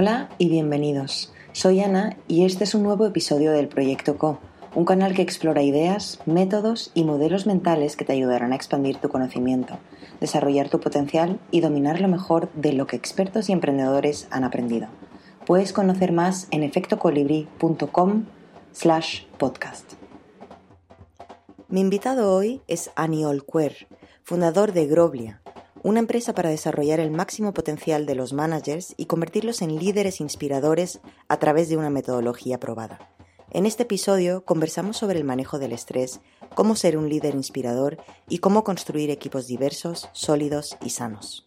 Hola 0.00 0.28
y 0.38 0.48
bienvenidos. 0.48 1.32
Soy 1.50 1.80
Ana 1.80 2.16
y 2.28 2.44
este 2.44 2.62
es 2.62 2.76
un 2.76 2.84
nuevo 2.84 3.04
episodio 3.04 3.50
del 3.50 3.66
Proyecto 3.66 4.16
Co, 4.16 4.38
un 4.76 4.84
canal 4.84 5.12
que 5.12 5.22
explora 5.22 5.64
ideas, 5.64 6.20
métodos 6.24 6.92
y 6.94 7.02
modelos 7.02 7.46
mentales 7.46 7.96
que 7.96 8.04
te 8.04 8.12
ayudarán 8.12 8.52
a 8.52 8.54
expandir 8.54 8.98
tu 8.98 9.08
conocimiento, 9.08 9.76
desarrollar 10.20 10.68
tu 10.68 10.78
potencial 10.78 11.40
y 11.50 11.62
dominar 11.62 12.00
lo 12.00 12.06
mejor 12.06 12.48
de 12.52 12.74
lo 12.74 12.86
que 12.86 12.94
expertos 12.94 13.48
y 13.48 13.52
emprendedores 13.52 14.28
han 14.30 14.44
aprendido. 14.44 14.86
Puedes 15.44 15.72
conocer 15.72 16.12
más 16.12 16.46
en 16.52 16.62
efectocolibri.com 16.62 18.26
slash 18.70 19.24
podcast. 19.36 19.94
Mi 21.66 21.80
invitado 21.80 22.32
hoy 22.32 22.62
es 22.68 22.92
Aniol 22.94 23.42
Cuer, 23.42 23.88
fundador 24.22 24.72
de 24.72 24.86
Groblia, 24.86 25.42
una 25.88 26.00
empresa 26.00 26.34
para 26.34 26.50
desarrollar 26.50 27.00
el 27.00 27.10
máximo 27.10 27.54
potencial 27.54 28.04
de 28.04 28.14
los 28.14 28.34
managers 28.34 28.92
y 28.98 29.06
convertirlos 29.06 29.62
en 29.62 29.78
líderes 29.78 30.20
inspiradores 30.20 31.00
a 31.28 31.38
través 31.38 31.70
de 31.70 31.78
una 31.78 31.88
metodología 31.88 32.60
probada. 32.60 32.98
En 33.50 33.64
este 33.64 33.84
episodio 33.84 34.44
conversamos 34.44 34.98
sobre 34.98 35.18
el 35.18 35.24
manejo 35.24 35.58
del 35.58 35.72
estrés, 35.72 36.20
cómo 36.54 36.76
ser 36.76 36.98
un 36.98 37.08
líder 37.08 37.34
inspirador 37.34 37.96
y 38.28 38.38
cómo 38.38 38.64
construir 38.64 39.08
equipos 39.08 39.46
diversos, 39.46 40.10
sólidos 40.12 40.76
y 40.84 40.90
sanos. 40.90 41.46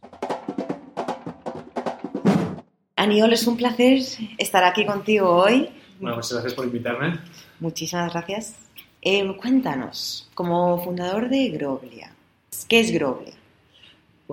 Aniol, 2.95 3.33
es 3.33 3.45
un 3.45 3.57
placer 3.57 4.01
estar 4.39 4.63
aquí 4.63 4.87
contigo 4.87 5.29
hoy. 5.29 5.69
Bueno, 5.99 6.15
muchas 6.15 6.33
gracias 6.33 6.53
por 6.55 6.65
invitarme. 6.65 7.19
Muchísimas 7.59 8.11
gracias. 8.11 8.55
Eh, 9.03 9.37
cuéntanos, 9.37 10.31
como 10.33 10.83
fundador 10.83 11.29
de 11.29 11.49
Groblia, 11.49 12.15
¿qué 12.67 12.79
es 12.79 12.91
Groblia? 12.91 13.40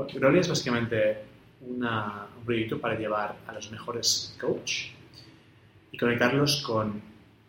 Bueno, 0.07 0.39
es 0.39 0.49
básicamente 0.49 1.19
una, 1.61 2.29
un 2.39 2.45
proyecto 2.45 2.79
para 2.79 2.97
llevar 2.97 3.35
a 3.49 3.53
los 3.53 3.69
mejores 3.73 4.37
coach 4.41 4.91
y 5.91 5.99
conectarlos 5.99 6.63
con 6.63 7.03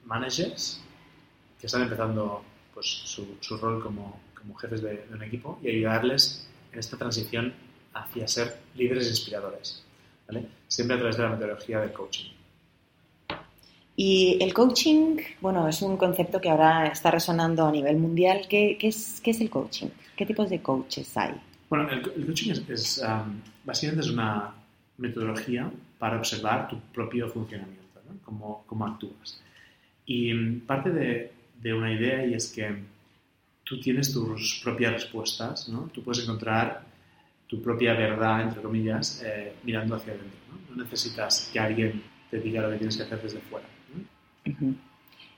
managers 0.06 0.82
que 1.60 1.68
están 1.68 1.84
empezando 1.84 2.44
pues, 2.74 2.88
su, 2.88 3.38
su 3.40 3.58
rol 3.58 3.84
como, 3.84 4.20
como 4.34 4.56
jefes 4.56 4.82
de, 4.82 5.06
de, 5.08 5.14
un 5.14 5.22
equipo 5.22 5.60
y 5.62 5.70
ayudarles 5.70 6.50
en 6.74 6.80
esta 6.80 6.98
transición 6.98 7.54
hacia 7.94 8.28
ser 8.28 8.58
líderes 8.74 9.08
inspiradores, 9.10 9.84
¿vale? 10.28 10.48
siempre 10.68 10.96
a 10.96 11.00
través 11.00 11.18
de 11.18 11.24
la 11.24 11.30
metodología 11.30 11.82
del 11.82 11.94
coaching. 11.94 12.32
Y 13.96 14.40
el 14.42 14.56
coaching, 14.56 15.18
bueno, 15.42 15.68
es 15.68 15.84
un 15.84 15.98
concepto 15.98 16.42
que 16.42 16.50
ahora 16.50 16.88
está 16.88 17.12
resonando 17.12 17.68
a 17.68 17.72
nivel 17.72 17.98
mundial. 17.98 18.48
¿Qué, 18.50 18.78
qué, 18.80 18.88
es, 18.88 19.20
qué 19.22 19.32
es, 19.32 19.42
el 19.42 19.50
coaching? 19.50 19.90
¿Qué 20.16 20.26
tipos 20.26 20.50
de 20.50 20.62
coaches 20.62 21.16
hay? 21.18 21.36
Bueno, 21.70 21.90
el, 21.90 22.00
el 22.00 22.26
coaching 22.26 22.52
es, 22.52 22.70
es 22.70 23.04
um, 23.06 23.42
básicamente 23.64 24.06
es 24.06 24.12
una 24.12 24.54
metodología 24.98 25.72
para 25.98 26.18
observar 26.18 26.68
tu 26.68 26.80
propio 26.94 27.30
funcionamiento, 27.30 28.00
¿no? 28.08 28.20
cómo, 28.24 28.64
cómo 28.66 28.88
actúas. 28.88 29.42
Y 30.06 30.34
parte 30.62 30.90
de, 30.90 31.32
de, 31.62 31.74
una 31.74 31.94
idea 31.94 32.26
y 32.26 32.34
es 32.34 32.52
que 32.52 32.84
tú 33.64 33.80
tienes 33.80 34.12
tus 34.12 34.60
propias 34.64 34.94
respuestas, 34.94 35.70
¿no? 35.70 35.90
Tú 35.94 36.04
puedes 36.04 36.24
encontrar 36.24 36.84
tu 37.48 37.62
propia 37.62 37.94
verdad, 37.94 38.42
entre 38.42 38.62
comillas, 38.62 39.22
eh, 39.24 39.54
mirando 39.64 39.96
hacia 39.96 40.14
adentro. 40.14 40.40
¿no? 40.52 40.76
no 40.76 40.84
necesitas 40.84 41.50
que 41.54 41.60
alguien 41.60 42.02
te 42.30 42.40
diga 42.40 42.62
lo 42.62 42.72
que 42.72 42.78
tienes 42.78 42.98
que 42.98 43.04
hacer 43.04 43.22
desde 43.22 43.40
fuera. 43.40 43.68
Uh 44.46 44.50
-huh. 44.50 44.76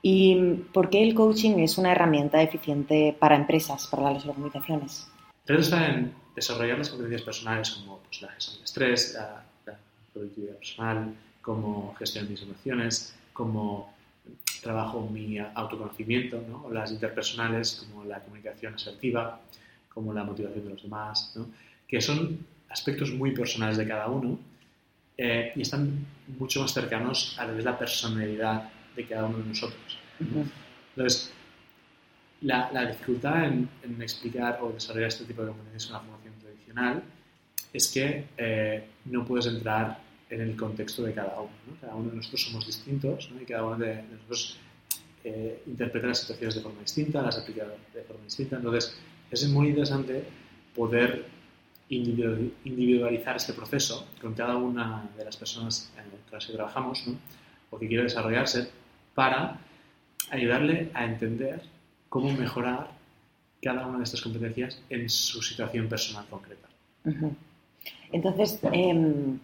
¿Y 0.02 0.36
por 0.74 0.90
qué 0.90 1.04
el 1.04 1.14
coaching 1.14 1.60
es 1.60 1.78
una 1.78 1.92
herramienta 1.92 2.42
eficiente 2.42 3.16
para 3.20 3.36
empresas, 3.36 3.88
para 3.88 4.12
las 4.12 4.26
organizaciones? 4.26 5.08
El 5.48 5.58
está 5.58 5.88
en 5.88 6.14
desarrollar 6.36 6.78
las 6.78 6.90
competencias 6.90 7.24
personales 7.24 7.72
como 7.72 8.00
pues, 8.00 8.22
la 8.22 8.30
gestión 8.30 8.56
del 8.58 8.64
estrés, 8.64 9.14
la, 9.14 9.44
la, 9.66 9.78
productividad 10.14 10.56
personal, 10.56 11.16
cómo 11.42 11.96
gestionar 11.98 12.30
mis 12.30 12.42
emociones, 12.42 13.16
cómo 13.34 13.94
trabajo 14.62 15.10
mi 15.10 15.40
autoconocimiento, 15.40 16.44
¿no? 16.48 16.64
o 16.66 16.72
las 16.72 16.92
interpersonales 16.92 17.86
como 17.88 18.06
la 18.06 18.20
comunicación 18.20 18.76
asertiva, 18.76 19.40
como 19.90 20.14
la 20.14 20.24
motivación 20.24 20.64
de 20.66 20.70
los 20.72 20.84
demás, 20.84 21.34
¿no? 21.36 21.48
que 21.88 22.00
son 22.00 22.46
aspectos 22.70 23.12
muy 23.12 23.32
personales 23.32 23.78
de 23.78 23.88
cada 23.88 24.08
uno 24.08 24.38
eh, 25.18 25.52
y 25.56 25.62
están 25.62 26.06
mucho 26.40 26.62
más 26.62 26.74
cercanos 26.74 27.38
a 27.38 27.46
lo 27.46 27.54
que 27.54 27.60
es 27.60 27.66
la 27.66 27.78
personalidad 27.78 28.70
de 28.96 29.06
cada 29.06 29.26
uno 29.26 29.40
de 29.40 29.46
nosotros. 29.46 29.98
Entonces, 30.20 31.32
la, 32.42 32.72
la 32.72 32.86
dificultad 32.86 33.46
en, 33.46 33.70
en, 33.84 34.02
explicar 34.02 34.60
o 34.62 34.72
desarrollar 34.72 35.10
este 35.10 35.26
tipo 35.26 35.42
de 35.42 35.50
competencias 35.50 35.86
en 35.86 35.92
una 35.92 36.00
formación 36.00 36.21
tradicional 36.72 37.04
es 37.74 37.88
que 37.88 38.26
eh, 38.38 38.88
no 39.06 39.26
puedes 39.26 39.48
entrar 39.48 40.00
en 40.30 40.42
el 40.42 40.56
contexto 40.56 41.04
de 41.04 41.14
cada 41.14 41.40
uno. 41.40 41.52
¿no? 41.68 41.80
Cada 41.80 41.96
uno 41.96 42.10
de 42.10 42.18
nosotros 42.18 42.44
somos 42.44 42.66
distintos 42.66 43.30
¿no? 43.32 43.42
y 43.42 43.46
cada 43.46 43.66
uno 43.66 43.78
de 43.78 44.04
nosotros 44.04 44.58
eh, 45.24 45.64
interpreta 45.68 46.08
las 46.08 46.20
situaciones 46.20 46.56
de 46.56 46.62
forma 46.62 46.82
distinta, 46.82 47.22
las 47.22 47.38
aplica 47.38 47.66
de 47.94 48.04
forma 48.04 48.24
distinta. 48.24 48.58
Entonces, 48.58 48.98
es 49.30 49.48
muy 49.48 49.70
interesante 49.70 50.24
poder 50.76 51.26
individualizar 51.90 53.36
este 53.36 53.52
proceso 53.52 54.08
con 54.22 54.34
cada 54.34 54.56
una 54.56 55.10
de 55.18 55.26
las 55.26 55.36
personas 55.36 55.92
con 55.96 56.34
las 56.34 56.46
que 56.46 56.54
trabajamos 56.54 57.06
¿no? 57.06 57.16
o 57.70 57.78
que 57.78 57.88
quiere 57.88 58.04
desarrollarse 58.04 58.70
para 59.14 59.60
ayudarle 60.30 60.90
a 60.94 61.04
entender 61.04 61.62
cómo 62.08 62.32
mejorar 62.32 63.01
cada 63.62 63.86
una 63.88 64.00
de 64.00 64.04
estas 64.04 64.22
competencias 64.22 64.82
en 64.90 65.10
su 65.10 65.42
situación 65.42 65.88
personal 65.88 66.26
concreta. 66.30 66.68
Uh 67.06 67.10
-huh. 67.10 67.36
Entonces, 68.12 68.60
eh, 68.72 69.38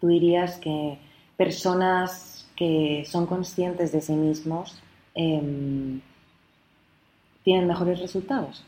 tú 0.00 0.08
dirías 0.08 0.58
que 0.58 0.98
personas 1.36 2.48
que 2.56 3.04
son 3.06 3.26
conscientes 3.26 3.92
de 3.92 4.00
sí 4.00 4.12
mismos 4.12 4.80
eh, 5.14 6.00
tienen 7.44 7.66
mejores 7.66 8.00
resultados 8.00 8.64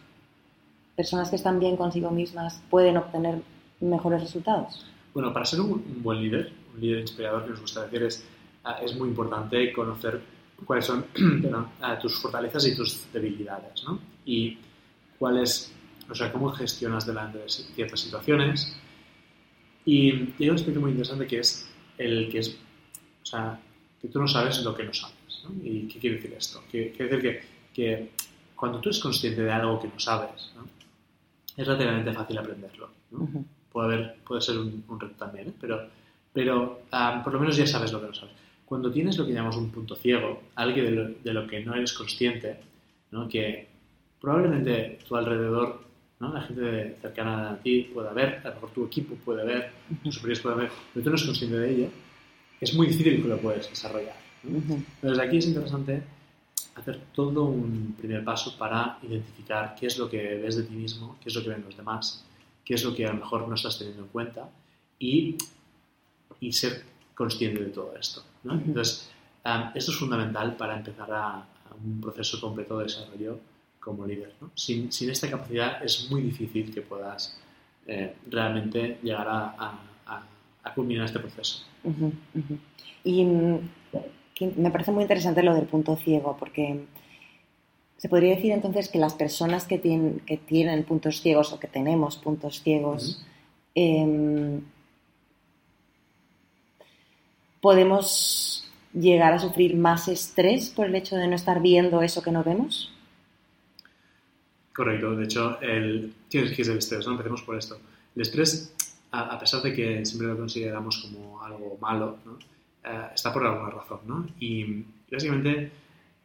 personas 0.98 1.30
que 1.30 1.36
están 1.36 1.60
bien 1.60 1.76
consigo 1.76 2.10
mismas 2.10 2.60
pueden 2.68 2.96
obtener 2.96 3.40
mejores 3.80 4.20
resultados? 4.20 4.84
Bueno, 5.14 5.32
para 5.32 5.44
ser 5.44 5.60
un, 5.60 6.02
buen 6.02 6.20
líder, 6.20 6.52
un 6.74 6.80
líder 6.80 6.98
inspirador 7.02 7.44
que 7.44 7.50
nos 7.50 7.60
gusta 7.60 7.84
decir 7.84 8.02
es, 8.02 8.26
uh, 8.64 8.84
es 8.84 8.96
muy 8.96 9.08
importante 9.08 9.72
conocer 9.72 10.20
cuáles 10.66 10.86
son 10.86 11.06
uh, 11.14 12.00
tus 12.02 12.20
fortalezas 12.20 12.66
y 12.66 12.74
tus 12.74 13.06
debilidades, 13.12 13.84
¿no? 13.84 14.00
Y 14.26 14.58
cuáles, 15.18 15.72
o 16.08 16.14
sea, 16.14 16.32
cómo 16.32 16.50
gestionas 16.52 17.06
delante 17.06 17.38
de 17.38 17.48
ciertas 17.48 18.00
situaciones. 18.00 18.76
Y, 19.84 20.10
y 20.38 20.44
hay 20.44 20.50
un 20.50 20.56
aspecto 20.56 20.80
muy 20.80 20.90
interesante 20.90 21.26
que 21.26 21.38
es 21.40 21.68
el 21.96 22.28
que 22.30 22.38
es, 22.38 22.58
o 23.22 23.26
sea, 23.26 23.60
que 24.00 24.08
tú 24.08 24.20
no 24.20 24.28
sabes 24.28 24.62
lo 24.62 24.74
que 24.74 24.84
no 24.84 24.94
sabes, 24.94 25.44
¿no? 25.44 25.54
¿Y 25.64 25.88
qué 25.88 25.98
quiere 25.98 26.16
decir 26.16 26.34
esto? 26.34 26.62
Quiere 26.70 26.90
decir 26.90 27.20
que, 27.20 27.42
que 27.74 28.10
cuando 28.54 28.80
tú 28.80 28.88
eres 28.88 29.00
consciente 29.00 29.42
de 29.42 29.50
algo 29.50 29.80
que 29.80 29.88
no 29.88 29.98
sabes, 29.98 30.52
¿no? 30.56 30.66
es 31.56 31.66
relativamente 31.66 32.12
fácil 32.12 32.38
aprenderlo. 32.38 32.88
¿no? 33.10 33.18
Uh 33.18 33.28
-huh. 33.28 33.44
puede, 33.72 33.86
haber, 33.94 34.16
puede 34.24 34.40
ser 34.40 34.58
un, 34.58 34.84
un 34.86 35.00
reto 35.00 35.14
también, 35.18 35.48
¿eh? 35.48 35.52
pero, 35.60 35.88
pero 36.32 36.82
um, 36.92 37.22
por 37.24 37.32
lo 37.32 37.40
menos 37.40 37.56
ya 37.56 37.66
sabes 37.66 37.92
lo 37.92 38.00
que 38.00 38.06
no 38.06 38.14
sabes. 38.14 38.34
Cuando 38.64 38.90
tienes 38.90 39.16
lo 39.18 39.26
que 39.26 39.32
llamamos 39.32 39.56
un 39.56 39.70
punto 39.70 39.96
ciego, 39.96 40.42
algo 40.54 40.76
de 40.76 40.90
lo, 40.90 41.08
de 41.08 41.32
lo 41.32 41.46
que 41.46 41.64
no 41.64 41.74
eres 41.74 41.92
consciente, 41.92 42.60
¿no? 43.10 43.28
que 43.28 43.66
probablemente 44.20 44.98
tu 45.06 45.16
alrededor, 45.16 45.80
¿no? 46.20 46.32
la 46.32 46.42
gente 46.42 46.96
cercana 47.00 47.50
a 47.50 47.56
ti 47.56 47.90
pueda 47.94 48.12
ver, 48.12 48.40
a 48.44 48.48
lo 48.48 48.54
mejor 48.54 48.70
tu 48.70 48.84
equipo 48.86 49.14
puede 49.16 49.44
ver, 49.44 49.70
tus 50.02 50.14
superiores 50.16 50.42
pueden 50.42 50.58
ver, 50.60 50.70
pero 50.92 51.04
tú 51.04 51.10
no 51.10 51.16
eres 51.16 51.26
consciente 51.26 51.58
de 51.58 51.70
ello, 51.70 51.88
es 52.60 52.74
muy 52.74 52.86
difícil 52.88 53.22
que 53.22 53.28
lo 53.28 53.38
puedas 53.38 53.68
desarrollar. 53.68 54.16
¿no? 54.42 54.58
Uh 54.58 54.62
-huh. 54.62 54.84
Entonces 55.02 55.18
aquí 55.18 55.36
es 55.38 55.46
interesante 55.46 56.02
hacer 56.74 57.00
todo 57.12 57.44
un 57.44 57.94
primer 57.98 58.24
paso 58.24 58.56
para 58.56 58.98
identificar 59.02 59.74
qué 59.78 59.86
es 59.86 59.98
lo 59.98 60.08
que 60.08 60.36
ves 60.36 60.56
de 60.56 60.62
ti 60.64 60.74
mismo, 60.74 61.16
qué 61.20 61.28
es 61.28 61.34
lo 61.34 61.42
que 61.42 61.50
ven 61.50 61.64
los 61.64 61.76
demás, 61.76 62.24
qué 62.64 62.74
es 62.74 62.84
lo 62.84 62.94
que 62.94 63.06
a 63.06 63.12
lo 63.12 63.18
mejor 63.18 63.48
no 63.48 63.54
estás 63.54 63.78
teniendo 63.78 64.04
en 64.04 64.08
cuenta 64.08 64.48
y, 64.98 65.36
y 66.40 66.52
ser 66.52 66.84
consciente 67.14 67.64
de 67.64 67.70
todo 67.70 67.96
esto. 67.96 68.22
¿no? 68.44 68.54
Uh 68.54 68.56
-huh. 68.56 68.64
Entonces, 68.66 69.10
um, 69.44 69.70
esto 69.74 69.90
es 69.90 69.96
fundamental 69.98 70.56
para 70.56 70.76
empezar 70.76 71.10
a, 71.12 71.36
a, 71.36 71.74
un 71.82 72.00
proceso 72.00 72.40
completo 72.40 72.78
de 72.78 72.84
desarrollo 72.84 73.40
como 73.80 74.06
líder. 74.06 74.34
¿no? 74.40 74.50
Sin, 74.54 74.92
sin, 74.92 75.10
esta 75.10 75.28
capacidad 75.30 75.82
es 75.84 76.10
muy 76.10 76.22
difícil 76.22 76.72
que 76.72 76.82
puedas 76.82 77.38
eh, 77.86 78.14
realmente 78.30 78.98
llegar 79.02 79.26
a, 79.28 79.54
a, 79.58 80.22
a, 80.62 80.74
culminar 80.74 81.06
este 81.06 81.18
proceso. 81.18 81.64
Uh 81.84 81.90
-huh. 81.90 82.12
Uh 82.34 82.38
-huh. 82.38 82.58
Y 83.04 83.24
me 84.56 84.70
parece 84.70 84.92
muy 84.92 85.02
interesante 85.02 85.42
lo 85.42 85.54
del 85.54 85.66
punto 85.66 85.96
ciego, 85.96 86.36
porque 86.38 86.84
se 87.96 88.08
podría 88.08 88.34
decir 88.34 88.52
entonces 88.52 88.88
que 88.88 88.98
las 88.98 89.14
personas 89.14 89.64
que 89.66 89.78
tienen, 89.78 90.20
que 90.20 90.36
tienen 90.36 90.84
puntos 90.84 91.20
ciegos 91.20 91.52
o 91.52 91.58
que 91.58 91.68
tenemos 91.68 92.16
puntos 92.16 92.62
ciegos, 92.62 93.02
uh 93.02 93.20
-huh. 93.20 93.24
eh, 93.74 94.60
podemos 97.60 98.68
llegar 98.92 99.32
a 99.32 99.38
sufrir 99.38 99.76
más 99.76 100.08
estrés 100.08 100.70
por 100.70 100.86
el 100.86 100.94
hecho 100.94 101.16
de 101.16 101.28
no 101.28 101.36
estar 101.36 101.60
viendo 101.60 102.02
eso 102.02 102.22
que 102.22 102.30
no 102.30 102.44
vemos. 102.44 102.92
Correcto, 104.78 105.16
de 105.16 105.24
hecho, 105.24 105.60
el, 105.60 106.14
¿qué 106.30 106.42
es 106.42 106.68
el 106.68 106.78
estrés? 106.78 107.04
¿no? 107.04 107.14
Empecemos 107.14 107.42
por 107.42 107.58
esto. 107.58 107.80
El 108.14 108.22
estrés 108.22 108.72
a, 109.10 109.36
pesar 109.36 109.60
de 109.60 109.74
que 109.74 110.06
siempre 110.06 110.28
lo 110.28 110.36
consideramos 110.36 110.98
como 110.98 111.42
algo 111.42 111.76
malo, 111.80 112.18
eh, 112.84 113.08
está 113.12 113.32
por 113.32 113.44
alguna 113.44 113.70
razón. 113.70 113.98
¿no? 114.06 114.28
Y 114.38 114.84
básicamente 115.10 115.72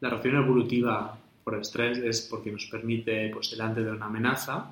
la 0.01 0.09
reacción 0.11 0.35
evolutiva 0.35 1.17
por 1.43 1.55
estrés 1.55 1.97
es 1.97 2.21
porque 2.29 2.51
nos 2.51 2.67
permite, 2.67 3.31
pues 3.33 3.49
delante 3.49 3.83
de 3.83 3.89
una 3.89 4.05
amenaza, 4.05 4.71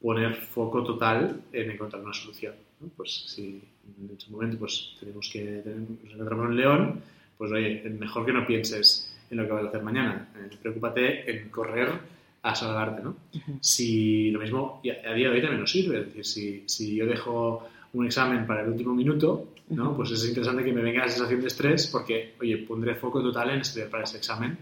poner 0.00 0.36
foco 0.36 0.84
total 0.84 1.42
en 1.52 1.72
encontrar 1.72 2.04
una 2.04 2.14
solución. 2.14 2.54
Pues 2.96 3.24
si 3.26 3.64
en 3.98 4.16
este 4.16 4.30
momento 4.30 4.58
pues, 4.58 4.94
tenemos 5.00 5.28
que 5.28 5.60
nos 5.64 6.32
un 6.32 6.56
león, 6.56 7.02
pues 7.36 7.50
oye, 7.50 7.82
mejor 7.98 8.24
que 8.24 8.32
no 8.32 8.46
pienses 8.46 9.12
en 9.28 9.38
lo 9.38 9.46
que 9.46 9.52
vas 9.54 9.64
a 9.64 9.68
hacer 9.70 9.82
mañana. 9.82 10.28
Eh, 10.36 10.56
preocúpate 10.62 11.28
en 11.28 11.48
correr 11.48 12.12
a 12.42 12.54
salvarte, 12.54 13.02
¿no? 13.02 13.16
Si 13.60 14.30
lo 14.30 14.40
mismo, 14.40 14.80
a 14.80 15.14
día 15.14 15.28
de 15.28 15.34
hoy 15.34 15.40
también 15.40 15.60
nos 15.60 15.70
sirve, 15.70 16.00
es 16.00 16.06
decir, 16.06 16.24
si, 16.24 16.64
si 16.66 16.96
yo 16.96 17.06
dejo 17.06 17.68
un 17.92 18.06
examen 18.06 18.46
para 18.46 18.62
el 18.62 18.70
último 18.70 18.94
minuto, 18.94 19.52
¿no? 19.70 19.96
Pues 19.96 20.10
es 20.10 20.26
interesante 20.26 20.64
que 20.64 20.72
me 20.72 20.82
venga 20.82 21.04
la 21.04 21.08
sensación 21.08 21.40
de 21.40 21.46
estrés 21.46 21.86
porque, 21.86 22.34
oye, 22.40 22.58
pondré 22.58 22.94
foco 22.96 23.22
total 23.22 23.50
en 23.50 23.60
estudiar 23.60 23.88
para 23.88 24.04
ese 24.04 24.16
examen 24.16 24.58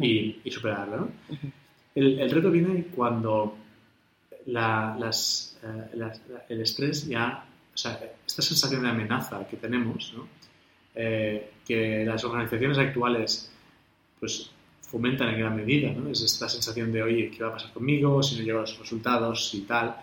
y, 0.00 0.40
y, 0.44 0.50
superarlo, 0.50 0.96
¿no? 0.96 1.08
el, 1.94 2.20
el, 2.20 2.30
reto 2.30 2.50
viene 2.50 2.86
cuando 2.94 3.56
la, 4.46 4.96
las, 4.98 5.58
eh, 5.62 6.10
el 6.48 6.60
estrés 6.60 7.06
ya, 7.06 7.46
o 7.72 7.76
sea, 7.76 7.98
esta 8.26 8.42
sensación 8.42 8.82
de 8.82 8.88
amenaza 8.88 9.46
que 9.46 9.56
tenemos, 9.56 10.12
¿no? 10.16 10.28
Eh, 10.94 11.50
que 11.66 12.04
las 12.04 12.22
organizaciones 12.24 12.78
actuales 12.78 13.50
pues 14.20 14.50
fomentan 14.94 15.30
en 15.30 15.40
gran 15.40 15.56
medida, 15.56 15.90
¿no? 15.90 16.08
Es 16.08 16.22
esta 16.22 16.48
sensación 16.48 16.92
de, 16.92 17.02
oye, 17.02 17.28
¿qué 17.28 17.42
va 17.42 17.48
a 17.48 17.52
pasar 17.54 17.72
conmigo 17.72 18.22
si 18.22 18.38
no 18.38 18.44
llego 18.44 18.58
a 18.58 18.60
los 18.60 18.78
resultados 18.78 19.52
y 19.54 19.62
tal? 19.62 19.96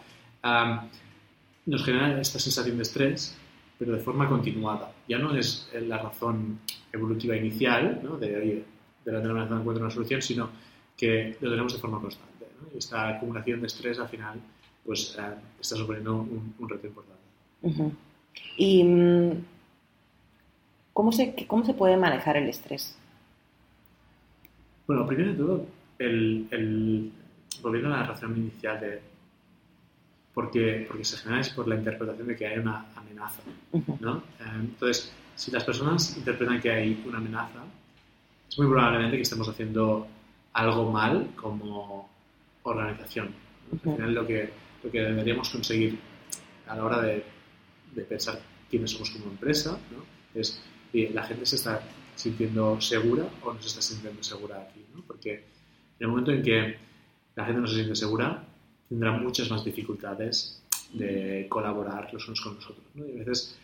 nos 1.64 1.86
genera 1.86 2.20
esta 2.20 2.40
sensación 2.40 2.76
de 2.76 2.84
estrés, 2.84 3.38
pero 3.80 3.94
de 3.94 4.00
forma 4.00 4.28
continuada. 4.28 4.92
Ya 5.08 5.18
no 5.18 5.34
es 5.34 5.72
la 5.88 5.98
razón 5.98 6.60
evolutiva 6.92 7.38
inicial, 7.38 8.02
¿no? 8.04 8.18
De, 8.18 8.36
oye, 8.36 8.64
de 9.06 9.12
la 9.14 9.20
amenaza 9.20 9.56
encuentro 9.56 9.86
una 9.86 9.94
solución, 9.94 10.22
sino 10.22 10.50
que 10.98 11.38
lo 11.40 11.50
tenemos 11.50 11.72
de 11.72 11.80
forma 11.80 12.02
constante. 12.02 12.48
esta 12.76 13.08
acumulación 13.16 13.62
de 13.62 13.68
estrés 13.68 13.98
al 13.98 14.10
final 14.10 14.42
pues 14.86 15.16
eh, 15.18 15.22
está 15.62 15.76
suponiendo 15.78 16.16
un, 16.16 16.68
reto 16.68 16.88
importante. 16.88 17.96
¿Y 18.58 18.84
mm, 18.84 19.32
cómo 20.92 21.14
se, 21.14 21.34
cómo 21.48 21.64
se 21.64 21.76
puede 21.76 21.96
manejar 21.96 22.36
el 22.36 22.50
estrés? 22.50 22.98
Bueno, 24.92 25.08
primero 25.08 25.32
de 25.32 25.38
todo, 25.38 25.68
el, 26.00 26.48
el, 26.52 27.12
volviendo 27.62 27.94
a 27.94 28.00
la 28.00 28.08
razón 28.08 28.36
inicial 28.36 28.78
de 28.82 29.00
porque, 30.34 30.84
porque 30.86 31.06
se 31.06 31.16
genera 31.16 31.40
es 31.40 31.50
por 31.52 31.66
la 31.66 31.76
interpretación 31.76 32.28
de 32.28 32.36
que 32.36 32.46
hay 32.46 32.60
una 32.60 32.88
amenaza, 32.94 33.42
¿no? 34.02 34.18
Eh, 34.18 34.44
entonces, 34.60 35.14
si 35.34 35.50
las 35.50 35.64
personas 35.64 36.18
interpretan 36.18 36.60
que 36.60 36.72
hay 36.72 37.04
una 37.08 37.20
amenaza, 37.20 37.64
es 38.50 38.60
muy 38.60 38.68
probablemente 38.68 39.16
que 39.16 39.24
estemos 39.24 39.48
haciendo 39.48 40.10
algo 40.52 40.92
mal 40.92 41.30
como 41.38 42.10
organización. 42.64 43.34
Al 43.72 43.80
final, 43.80 44.14
lo 44.14 44.28
que, 44.28 44.52
lo 44.84 44.92
que 44.92 45.00
deberíamos 45.00 45.50
conseguir 45.52 45.98
a 46.68 46.76
la 46.76 46.84
hora 46.84 47.02
de, 47.02 47.24
de 47.96 48.02
pensar 48.02 48.42
quiénes 48.70 48.92
somos 48.92 49.12
como 49.12 49.32
empresa 49.32 49.80
¿no? 49.90 50.04
es 50.38 50.62
que 50.92 51.12
la 51.12 51.24
gente 51.24 51.46
se 51.46 51.56
está 51.56 51.82
sintiendo 52.22 52.80
segura 52.80 53.26
o 53.44 53.54
no 53.54 53.62
se 53.62 53.68
está 53.68 53.82
sintiendo 53.82 54.22
segura 54.24 54.62
aquí. 54.62 54.86
¿no? 54.94 55.02
Porque 55.02 55.34
en 55.34 55.42
el 56.00 56.08
momento 56.08 56.32
en 56.32 56.44
que 56.44 56.78
la 57.36 57.46
gente 57.46 57.62
no 57.62 57.68
se 57.68 57.76
siente 57.76 57.96
segura, 57.96 58.44
tendrá 58.88 59.12
muchas 59.12 59.50
más 59.50 59.64
dificultades 59.64 60.62
de 60.94 61.48
colaborar 61.50 62.14
los 62.14 62.28
unos 62.28 62.42
con 62.42 62.56
los 62.56 62.66
otros. 62.70 62.86
Y 62.96 63.16
a 63.16 63.24
veces 63.24 63.58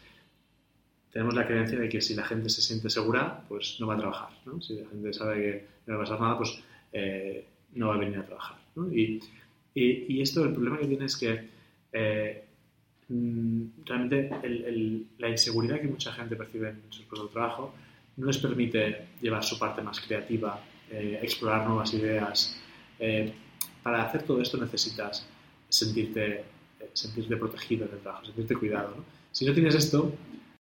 tenemos 1.12 1.36
la 1.36 1.46
creencia 1.46 1.80
de 1.80 1.90
que 1.90 2.02
si 2.02 2.16
la 2.16 2.24
gente 2.24 2.50
se 2.50 2.62
siente 2.62 2.90
segura, 2.90 3.44
pues 3.48 3.78
no 3.80 3.88
va 3.88 3.96
a 3.96 3.98
trabajar. 3.98 4.30
Si 4.62 4.76
la 4.76 4.88
gente 4.88 5.14
sabe 5.14 5.36
que 5.42 5.66
no 5.86 5.98
va 5.98 6.04
a 6.04 6.04
pasar 6.04 6.22
nada, 6.22 6.38
pues 6.38 6.60
eh, 6.94 7.46
no 7.74 7.90
va 7.90 7.96
a 7.96 7.98
venir 7.98 8.20
a 8.20 8.26
trabajar. 8.26 8.58
¿no? 8.76 8.92
Y, 8.92 9.22
y, 9.74 10.22
esto, 10.22 10.44
el 10.44 10.54
problema 10.54 10.80
que 10.80 10.88
tiene 10.88 11.06
es 11.06 11.18
que 11.18 11.50
eh, 11.92 12.44
mm, 13.10 13.64
realmente 13.86 14.32
la 15.20 15.30
inseguridad 15.30 15.80
que 15.80 15.88
mucha 15.88 16.12
gente 16.14 16.36
percibe 16.36 16.70
en 16.70 16.82
su 16.90 17.04
puesto 17.04 17.28
de 17.28 17.34
trabajo 17.34 17.74
no 18.18 18.28
les 18.28 18.38
permite 18.38 19.08
llevar 19.22 19.44
su 19.44 19.58
parte 19.58 19.82
más 19.82 20.00
creativa, 20.02 20.60
eh, 20.90 21.20
explorar 21.22 21.68
nuevas 21.68 21.94
ideas. 21.94 22.58
para 23.84 24.04
hacer 24.04 24.24
todo 24.24 24.42
esto 24.42 24.58
necesitas 24.58 25.26
sentirte, 25.70 26.44
sentirte 26.94 27.38
protegido 27.38 27.86
en 27.86 27.94
el 27.94 28.00
trabajo, 28.00 28.26
sentirte 28.26 28.56
cuidado. 28.56 28.96
Si 29.32 29.46
no 29.46 29.54
tienes 29.54 29.76
esto, 29.76 30.14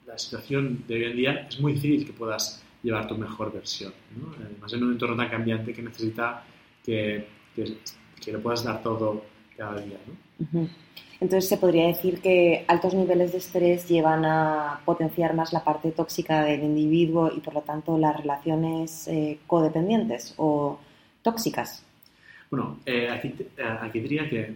la 0.06 0.18
situación 0.18 0.84
de 0.88 0.96
hoy 0.96 1.04
en 1.06 1.16
día 1.16 1.48
es 1.50 1.60
muy 1.60 1.74
difícil 1.74 2.06
que 2.06 2.14
puedas 2.14 2.62
llevar 2.84 3.08
tu 3.08 3.18
mejor 3.18 3.54
versión. 3.54 3.94
Además, 4.40 4.74
en 4.74 4.84
un 4.84 4.92
entorno 4.94 5.16
tan 5.16 5.30
cambiante 5.30 5.74
que 5.74 5.82
necesita 5.82 6.44
que, 6.84 7.28
que, 7.56 8.32
lo 8.32 8.42
puedas 8.42 8.64
dar 8.64 8.82
todo 8.82 9.24
cada 9.62 9.80
día. 9.80 9.98
¿no? 10.08 10.68
Entonces, 11.20 11.48
se 11.50 11.58
podría 11.58 11.86
decir 11.86 12.20
que 12.20 12.66
altos 12.68 12.96
niveles 12.96 13.32
de 13.32 13.38
estrés 13.38 13.88
llevan 13.88 14.26
a 14.26 14.82
potenciar 14.86 15.36
más 15.36 15.54
la 15.54 15.64
parte 15.64 15.92
tóxica 15.92 16.44
del 16.44 16.64
individuo 16.64 17.32
y, 17.32 17.42
por 17.42 17.54
lo 17.54 17.62
tanto, 17.62 17.96
las 17.98 18.18
relaciones 18.18 19.08
eh, 19.08 19.40
codependientes 19.46 20.34
o 20.38 20.80
tóxicas. 21.22 21.86
Bueno, 22.50 22.80
eh, 22.86 23.08
aquí, 23.10 23.36
eh, 23.56 23.78
aquí, 23.82 24.00
diría 24.00 24.28
que 24.28 24.56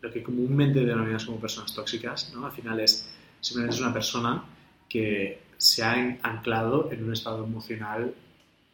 lo 0.00 0.10
que 0.10 0.22
comúnmente 0.22 0.80
denominamos 0.80 1.24
como 1.24 1.38
personas 1.38 1.72
tóxicas, 1.72 2.32
¿no? 2.34 2.46
al 2.46 2.52
final 2.52 2.80
es 2.80 3.08
simplemente 3.40 3.76
es 3.76 3.80
una 3.80 3.92
persona 3.92 4.44
que 4.88 5.38
se 5.56 5.84
ha 5.84 5.92
anclado 6.22 6.90
en 6.90 7.04
un 7.04 7.12
estado 7.12 7.44
emocional 7.44 8.12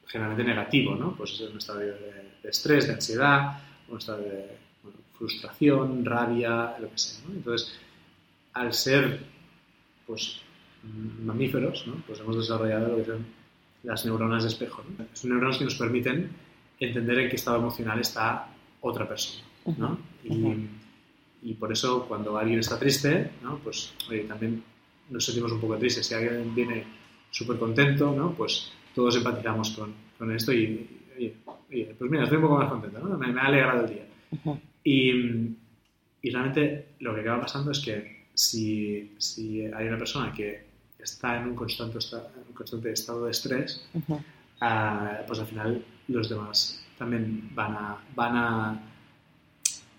generalmente 0.07 0.45
negativo, 0.45 0.95
¿no? 0.95 1.15
Pues 1.15 1.35
es 1.35 1.43
un 1.43 1.59
estado 1.59 1.81
de, 1.81 1.95
estrés, 2.43 2.87
de 2.87 2.95
ansiedad, 2.95 3.59
un 3.91 3.99
estado 3.99 4.23
de 4.23 4.57
frustración, 5.19 6.05
rabia, 6.05 6.77
lo 6.81 6.91
que 6.91 6.99
sea, 6.99 7.29
¿no? 7.29 7.35
Entonces, 7.35 7.79
al 8.55 8.73
ser, 8.73 9.21
pues, 10.07 10.41
mamíferos, 11.23 11.87
¿no? 11.87 12.03
Pues 12.07 12.21
hemos 12.21 12.37
desarrollado 12.37 12.89
lo 12.89 12.97
que 12.97 13.05
son 13.05 13.27
las 13.83 14.05
neuronas 14.05 14.43
de 14.45 14.49
espejo, 14.49 14.83
¿no? 14.99 15.05
Son 15.13 15.31
neuronas 15.31 15.59
que 15.59 15.65
nos 15.65 15.75
permiten 15.75 16.31
entender 16.79 17.19
en 17.19 17.29
qué 17.29 17.37
estado 17.37 17.59
emocional 17.59 18.01
está 18.01 18.49
otra 18.81 19.07
persona, 19.07 19.45
¿no? 19.77 19.99
Y, 20.25 20.69
y 21.43 21.55
por 21.55 21.73
eso 21.73 22.07
cuando 22.07 22.37
alguien 22.37 22.59
está 22.59 22.79
triste, 22.79 23.31
¿no? 23.43 23.59
pues 23.59 23.95
también 24.29 24.63
nos 25.09 25.25
sentimos 25.25 25.53
un 25.53 25.61
poco 25.61 25.77
tristes. 25.77 26.07
Si 26.07 26.15
alguien 26.15 26.55
viene 26.55 26.85
súper 27.31 27.59
contento, 27.59 28.13
¿no? 28.13 28.33
pues 28.33 28.73
todos 28.95 29.17
empatizamos 29.17 29.71
con, 29.71 29.95
con 30.19 30.33
esto 30.33 30.53
y, 30.53 31.00
pues 31.29 32.11
mira, 32.11 32.25
estoy 32.25 32.37
un 32.37 32.43
poco 32.43 32.59
más 32.59 32.69
contento, 32.69 32.99
¿no? 32.99 33.19
me, 33.19 33.41
ha 33.41 33.45
alegrado 33.45 33.85
el 33.85 33.91
día. 33.91 34.07
y, 34.85 35.11
y, 36.23 36.31
realmente 36.31 36.89
lo 37.01 37.15
que 37.15 37.21
acaba 37.21 37.43
pasando 37.43 37.71
es 37.71 37.81
que 37.81 38.27
si, 38.35 39.13
si, 39.19 39.65
hay 39.65 39.89
una 39.89 39.99
persona 39.99 40.33
que 40.33 40.65
está 40.99 41.39
en 41.39 41.49
un 41.49 41.55
constante, 41.55 41.99
un 42.49 42.55
constante 42.55 42.93
estado 42.93 43.25
de 43.25 43.31
estrés, 43.31 43.87
uh, 44.09 44.17
pues 45.27 45.39
al 45.39 45.47
final 45.47 45.85
los 46.09 46.29
demás 46.29 46.85
también 46.99 47.51
van 47.55 47.73
a, 47.75 47.99
van 48.15 48.37
a 48.37 48.81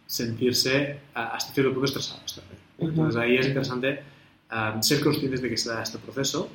sentirse 0.06 1.00
hasta 1.14 1.54
cierto 1.54 1.72
punto 1.72 1.86
estresados. 1.86 2.42
Entonces 2.78 3.16
ahí 3.16 3.38
es 3.38 3.48
interesante 3.48 4.04
um, 4.52 4.82
ser 4.82 5.02
conscientes 5.02 5.42
de 5.42 5.50
que 5.50 5.58
se 5.58 5.70
da 5.70 5.82
este 5.82 5.98
proceso, 5.98 6.50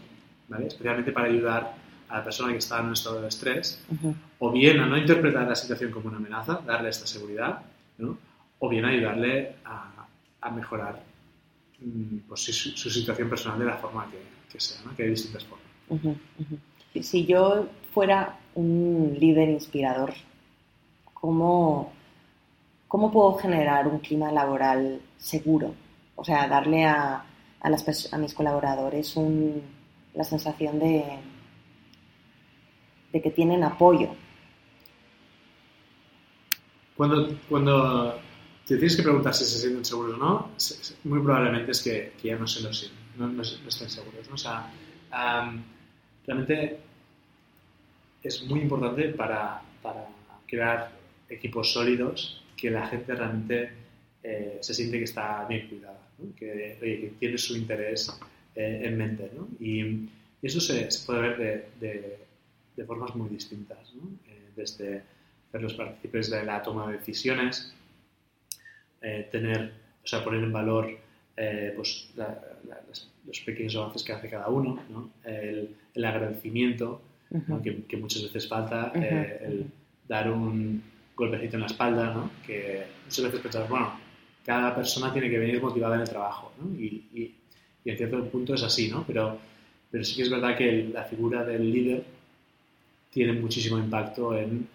¿vale? 0.48 0.66
especialmente 0.66 1.10
para 1.12 1.28
ayudar 1.28 1.74
a 2.08 2.18
la 2.18 2.24
persona 2.24 2.52
que 2.52 2.58
está 2.58 2.78
en 2.80 2.86
un 2.86 2.92
estado 2.92 3.20
de 3.20 3.28
estrés, 3.28 3.82
o 4.38 4.52
bien 4.52 4.80
a 4.80 4.86
no 4.86 4.96
interpretar 4.96 5.46
la 5.46 5.54
situación 5.54 5.90
como 5.90 6.08
una 6.08 6.18
amenaza, 6.18 6.60
darle 6.66 6.90
esta 6.90 7.06
seguridad, 7.06 7.62
¿no? 7.98 8.16
o 8.58 8.68
bien 8.68 8.84
ayudarle 8.84 9.56
a, 9.64 10.06
a 10.40 10.50
mejorar 10.50 11.02
mm, 11.80 12.18
pues, 12.28 12.40
su, 12.40 12.52
su, 12.52 12.90
situación 12.90 13.28
personal 13.28 13.58
de 13.58 13.64
la 13.66 13.76
forma 13.76 14.08
que, 14.10 14.18
que 14.50 14.60
sea, 14.60 14.78
¿no? 14.84 14.94
que 14.94 15.02
hay 15.02 15.10
distintas 15.10 15.44
formas. 15.44 16.16
Si 17.00 17.26
yo 17.26 17.68
fuera 17.92 18.38
un 18.54 19.16
líder 19.18 19.50
inspirador, 19.50 20.14
¿cómo, 21.12 21.92
¿cómo 22.88 23.12
puedo 23.12 23.34
generar 23.34 23.86
un 23.86 23.98
clima 23.98 24.32
laboral 24.32 25.00
seguro? 25.18 25.74
O 26.14 26.24
sea, 26.24 26.48
darle 26.48 26.86
a, 26.86 27.24
a, 27.60 27.70
las, 27.70 28.12
a 28.12 28.18
mis 28.18 28.32
colaboradores 28.32 29.16
un, 29.16 29.62
la 30.14 30.24
sensación 30.24 30.78
de, 30.78 31.04
de 33.16 33.22
que 33.22 33.30
tienen 33.30 33.64
apoyo. 33.64 34.10
Cuando, 36.96 37.34
cuando 37.48 38.18
te 38.66 38.76
tienes 38.76 38.96
que 38.96 39.02
preguntar 39.02 39.34
si 39.34 39.44
se 39.44 39.58
sienten 39.58 39.84
seguros 39.84 40.14
o 40.14 40.18
no, 40.18 40.50
muy 41.04 41.20
probablemente 41.20 41.70
es 41.72 41.82
que, 41.82 42.12
que 42.20 42.28
ya 42.28 42.36
no 42.36 42.46
se 42.46 42.62
lo 42.62 42.72
sienten, 42.72 42.98
no, 43.16 43.28
no, 43.28 43.42
estén 43.42 43.88
seguros. 43.88 44.28
¿no? 44.28 44.34
O 44.34 44.38
sea, 44.38 44.70
um, 45.12 45.62
realmente 46.26 46.78
es 48.22 48.42
muy 48.44 48.60
importante 48.60 49.08
para, 49.10 49.62
para 49.82 50.08
crear 50.46 50.92
equipos 51.28 51.72
sólidos 51.72 52.42
que 52.56 52.70
la 52.70 52.86
gente 52.86 53.14
realmente 53.14 53.70
eh, 54.22 54.58
se 54.60 54.74
siente 54.74 54.98
que 54.98 55.04
está 55.04 55.46
bien 55.48 55.68
cuidada, 55.68 56.00
que, 56.36 56.76
que, 56.80 57.12
tiene 57.18 57.38
su 57.38 57.56
interés 57.56 58.18
eh, 58.54 58.82
en 58.84 58.98
mente. 58.98 59.30
¿no? 59.34 59.48
Y, 59.58 60.08
eso 60.42 60.60
se, 60.60 60.88
puede 61.04 61.20
ver 61.20 61.36
de, 61.80 61.88
de, 61.88 62.25
formas 62.84 63.14
muy 63.14 63.28
distintas, 63.28 63.92
eh, 64.28 64.50
desde 64.54 65.02
hacerlos 65.48 65.74
partícipes 65.74 66.30
de 66.30 66.44
la 66.44 66.62
toma 66.62 66.88
de 66.90 66.98
decisiones, 66.98 67.72
tener, 69.30 69.72
o 70.02 70.06
sea, 70.06 70.24
poner 70.24 70.42
en 70.42 70.52
valor 70.52 70.98
pues, 71.76 72.10
los 73.24 73.40
pequeños 73.40 73.76
avances 73.76 74.02
que 74.02 74.12
hace 74.12 74.28
cada 74.28 74.48
uno, 74.48 74.80
el, 75.24 75.76
el, 75.94 76.04
agradecimiento, 76.04 77.00
que, 77.62 77.96
muchas 77.96 78.24
veces 78.24 78.48
falta, 78.48 78.90
el 78.94 79.66
dar 80.08 80.30
un 80.30 80.82
golpecito 81.16 81.56
en 81.56 81.60
la 81.62 81.66
espalda, 81.66 82.12
¿no? 82.12 82.30
que 82.46 82.84
muchas 83.04 83.24
veces 83.24 83.40
pensamos, 83.40 83.68
bueno, 83.68 83.92
cada 84.44 84.74
persona 84.74 85.12
tiene 85.12 85.30
que 85.30 85.38
venir 85.38 85.60
motivada 85.60 85.96
en 85.96 86.02
el 86.02 86.08
trabajo, 86.08 86.52
¿no? 86.60 86.78
y, 86.78 87.04
y, 87.14 87.34
en 87.84 87.96
cierto 87.96 88.24
punto 88.24 88.54
es 88.54 88.62
así, 88.64 88.90
¿no? 88.90 89.04
pero, 89.06 89.38
pero 89.90 90.04
sí 90.04 90.16
que 90.16 90.22
es 90.22 90.30
verdad 90.30 90.56
que 90.56 90.90
la 90.92 91.04
figura 91.04 91.44
del 91.44 91.70
líder 91.70 92.04
tiene 93.16 93.32
muchísimo 93.32 93.78
impacto 93.78 94.36
en 94.36 94.68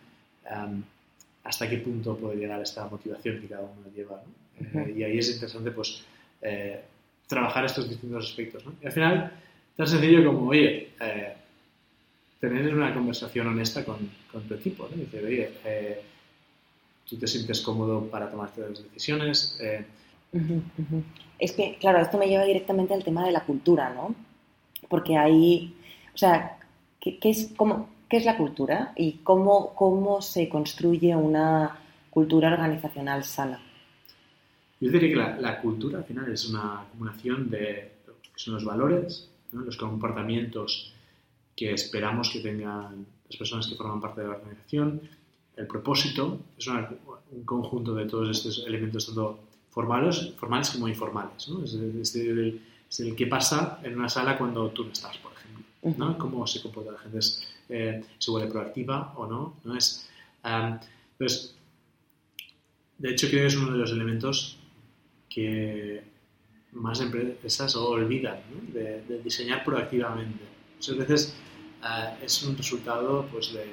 hasta 1.44 1.70
qué 1.70 1.78
punto 1.78 2.18
puede 2.18 2.38
llegar 2.38 2.60
esta 2.60 2.88
motivación 2.88 3.40
que 3.40 3.48
cada 3.48 3.62
uno 3.62 3.88
lleva. 3.96 4.20
¿no? 4.20 4.82
Eh, 4.82 4.96
y 4.98 5.04
ahí 5.04 5.20
es 5.20 5.30
interesante 5.30 5.70
pues, 5.70 6.04
eh, 6.42 6.82
trabajar 7.28 7.66
estos 7.66 7.88
distintos 7.88 8.26
aspectos. 8.26 8.66
¿no? 8.66 8.74
Y 8.82 8.88
al 8.88 8.92
final, 8.92 9.32
tan 9.78 9.86
sencillo 9.86 10.26
como, 10.26 10.48
oye, 10.48 10.90
eh, 11.00 11.34
tener 12.40 12.74
una 12.74 12.92
conversación 12.96 13.46
honesta 13.46 13.86
con, 13.86 14.10
con 14.32 14.42
tu 14.48 14.56
equipo. 14.56 14.90
¿no? 14.90 14.98
Dice, 14.98 15.24
oye, 15.24 15.52
tú 17.08 17.18
te 17.18 17.28
sientes 17.28 17.62
cómodo 17.62 18.08
para 18.08 18.32
tomar 18.32 18.50
las 18.58 18.84
decisiones. 18.84 19.56
Eh. 19.62 19.86
Es 21.38 21.52
que, 21.52 21.78
claro, 21.80 22.02
esto 22.02 22.18
me 22.18 22.28
lleva 22.28 22.44
directamente 22.44 22.96
al 22.96 23.04
tema 23.04 23.24
de 23.24 23.34
la 23.34 23.46
cultura, 23.46 23.94
¿no? 23.94 24.16
Porque 24.90 25.16
ahí, 25.16 25.76
o 26.16 26.18
sea, 26.18 26.58
¿qué, 27.00 27.20
es, 27.22 27.52
cómo, 27.56 27.88
¿qué 28.12 28.18
es 28.18 28.26
la 28.26 28.38
cultura 28.38 28.92
y 28.96 29.20
cómo, 29.24 29.74
cómo 29.74 30.22
se 30.22 30.50
construye 30.50 31.16
una 31.16 31.80
cultura 32.10 32.52
organizacional 32.52 33.24
sana? 33.24 33.60
Yo 34.82 34.92
diría 34.92 35.10
que 35.10 35.16
la, 35.16 35.38
la 35.38 35.62
cultura 35.62 36.00
al 36.00 36.04
final 36.04 36.30
es 36.32 36.50
una 36.50 36.82
acumulación 36.82 37.50
de 37.50 37.92
son 38.42 38.56
los 38.56 38.66
valores, 38.66 39.30
los 39.52 39.78
comportamientos 39.78 40.94
que 41.56 41.74
esperamos 41.74 42.30
que 42.32 42.40
tengan 42.40 43.06
las 43.28 43.38
personas 43.38 43.68
que 43.68 43.76
forman 43.76 44.02
parte 44.02 44.22
de 44.22 44.28
la 44.28 44.36
organización, 44.36 45.02
el 45.56 45.68
propósito 45.68 46.40
es 46.58 46.68
un 46.68 47.44
conjunto 47.46 47.94
de 47.94 48.06
todos 48.06 48.30
estos 48.30 48.66
elementos, 48.66 49.06
tanto 49.06 49.40
formales, 49.70 50.34
formales 50.38 50.72
como 50.72 50.88
informales. 50.88 51.48
¿no? 51.50 51.64
Es, 51.64 51.76
el, 52.16 52.62
es, 52.90 53.14
que 53.16 53.28
pasa 53.28 53.80
en 53.84 53.98
una 53.98 54.10
sala 54.10 54.38
cuando 54.38 54.70
tú 54.70 54.86
no 54.86 54.92
estás, 54.92 55.18
por 55.18 55.32
ejemplo. 55.34 56.06
¿no? 56.06 56.18
Cómo 56.18 56.48
se 56.48 56.62
comporta 56.62 56.92
la 56.92 57.00
gente, 57.00 57.20
es, 57.20 57.48
eh, 57.72 58.04
se 58.18 58.32
vuelve 58.32 58.52
proactiva 58.52 59.14
o 59.16 59.26
no. 59.26 59.58
¿no? 59.64 59.78
Es, 59.78 60.10
entonces, 60.44 61.56
de 62.98 63.12
hecho, 63.12 63.28
creo 63.28 63.42
que 63.42 63.48
es 63.48 63.56
uno 63.56 63.72
de 63.72 63.78
los 63.78 63.92
elementos 63.92 64.58
que 65.30 66.04
más 66.74 67.02
empresas 67.02 67.76
olvidan 67.76 68.40
de, 68.74 69.02
de, 69.02 69.22
diseñar 69.22 69.64
proactivamente. 69.64 70.44
Muchas 70.76 70.98
veces 70.98 71.36
eh, 71.84 72.18
es 72.24 72.44
un 72.44 72.56
resultado 72.56 73.28
pues, 73.32 73.54
de 73.54 73.66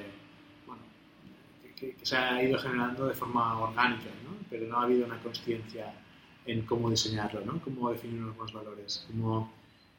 que, 1.76 1.96
se 2.02 2.16
ha 2.16 2.42
ido 2.42 2.58
generando 2.58 3.06
de 3.06 3.14
forma 3.14 3.60
orgánica, 3.60 4.10
¿no? 4.24 4.36
pero 4.50 4.66
no 4.66 4.78
ha 4.78 4.84
habido 4.84 5.06
una 5.06 5.18
conciencia 5.20 5.92
en 6.46 6.62
cómo 6.62 6.90
diseñarlo, 6.90 7.40
¿no? 7.44 7.60
cómo 7.60 7.90
definir 7.90 8.22
unos 8.22 8.52
valores, 8.52 9.06
cómo 9.08 9.52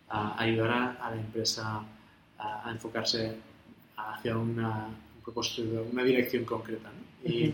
ayudar 0.10 0.98
a, 1.00 1.12
la 1.12 1.15
empresa 1.15 1.84
a, 2.38 2.72
enfocarse 2.72 3.38
hacia 4.13 4.38
una, 4.38 4.88
una 5.91 6.03
dirección 6.03 6.46
concreta. 6.46 6.89
¿no? 6.89 7.29
Y, 7.29 7.53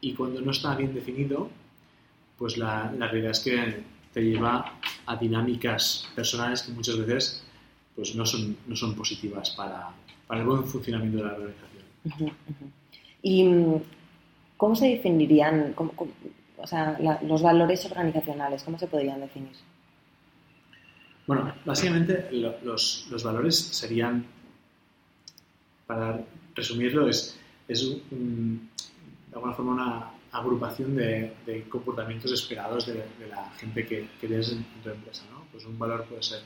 y, 0.00 0.14
cuando 0.14 0.40
no 0.40 0.50
está 0.50 0.74
bien 0.74 0.94
definido, 0.94 1.50
pues 2.38 2.56
la, 2.56 2.92
la, 2.98 3.08
realidad 3.08 3.32
es 3.32 3.40
que 3.40 3.82
te 4.12 4.20
lleva 4.22 4.78
a 5.06 5.16
dinámicas 5.16 6.10
personales 6.14 6.62
que 6.62 6.72
muchas 6.72 6.98
veces 6.98 7.44
pues 7.94 8.14
no 8.14 8.24
son, 8.24 8.56
no 8.66 8.76
son 8.76 8.94
positivas 8.94 9.50
para, 9.50 9.90
para 10.26 10.40
el 10.40 10.46
buen 10.46 10.64
funcionamiento 10.64 11.18
de 11.18 11.24
la 11.24 11.32
organización. 11.34 12.32
¿Y 13.22 13.44
mm, 13.44 13.82
cómo 14.56 14.74
se 14.74 14.88
definirían 14.88 15.74
o 15.76 16.66
sea, 16.66 16.98
los 17.22 17.42
valores 17.42 17.84
organizacionales? 17.86 18.62
¿Cómo 18.62 18.78
se 18.78 18.86
podrían 18.86 19.20
definir? 19.20 19.52
Bueno, 21.26 21.52
básicamente 21.64 22.28
los, 22.32 23.06
los, 23.10 23.22
valores 23.22 23.56
serían, 23.56 24.24
para 25.92 26.24
resumirlo, 26.54 27.08
es, 27.08 27.38
es 27.68 27.96
de 28.10 29.34
alguna 29.34 29.52
forma 29.52 29.72
una 29.72 30.10
agrupación 30.32 30.96
de, 30.96 31.34
de 31.44 31.68
comportamientos 31.68 32.32
esperados 32.32 32.86
de, 32.86 33.04
la 33.28 33.50
gente 33.58 33.86
que, 33.86 34.08
que 34.20 34.26
en, 34.26 34.64
tu 34.82 34.90
empresa. 34.90 35.24
¿no? 35.30 35.44
Pues 35.52 35.66
un 35.66 35.78
valor 35.78 36.04
puede 36.06 36.22
ser 36.22 36.40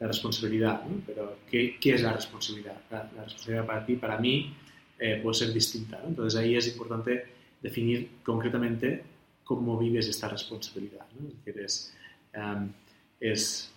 la 0.00 0.08
responsabilidad, 0.08 0.84
¿no? 0.84 1.00
pero 1.06 1.38
¿qué, 1.48 1.78
¿qué, 1.80 1.94
es 1.94 2.02
la 2.02 2.12
responsabilidad? 2.12 2.76
La, 2.90 3.08
la 3.16 3.24
responsabilidad 3.24 3.66
para 3.66 3.86
ti, 3.86 3.94
para 3.96 4.18
mí, 4.18 4.54
eh, 4.98 5.20
puede 5.22 5.34
ser 5.34 5.52
distinta. 5.52 6.00
Entonces 6.04 6.38
ahí 6.40 6.56
es 6.56 6.66
importante 6.66 7.26
definir 7.62 8.10
concretamente 8.24 9.04
cómo 9.44 9.78
vives 9.78 10.08
esta 10.08 10.28
responsabilidad. 10.28 11.06
¿no? 11.18 11.28
Es, 11.44 11.94
em, 12.32 12.72
es 13.20 13.70
pues, 13.70 13.72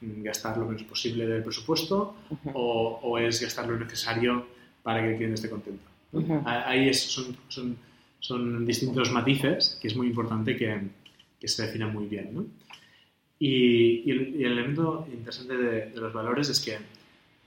gastar 0.00 0.56
lo 0.58 0.66
menos 0.66 0.82
posible 0.84 1.26
del 1.26 1.42
presupuesto 1.42 2.16
o, 2.52 3.00
o, 3.02 3.18
es 3.18 3.40
gastar 3.40 3.66
lo 3.68 3.78
necesario 3.78 4.46
para 4.82 5.00
que 5.02 5.10
el 5.10 5.16
cliente 5.16 5.34
esté 5.34 5.50
contento. 5.50 5.84
Ahí 6.44 6.88
es, 6.88 7.02
son, 7.02 7.36
son, 7.48 7.76
son, 8.20 8.66
distintos 8.66 9.10
matices 9.10 9.78
que 9.80 9.88
es 9.88 9.96
muy 9.96 10.08
importante 10.08 10.56
que, 10.56 10.80
que 11.40 11.48
se 11.48 11.66
definan 11.66 11.92
muy 11.92 12.06
bien. 12.06 12.34
¿no? 12.34 12.46
Y, 13.38 14.10
el, 14.10 14.44
elemento 14.44 15.06
interesante 15.12 15.56
de, 15.56 15.86
de, 15.90 16.00
los 16.00 16.12
valores 16.12 16.48
es 16.48 16.60
que 16.60 16.78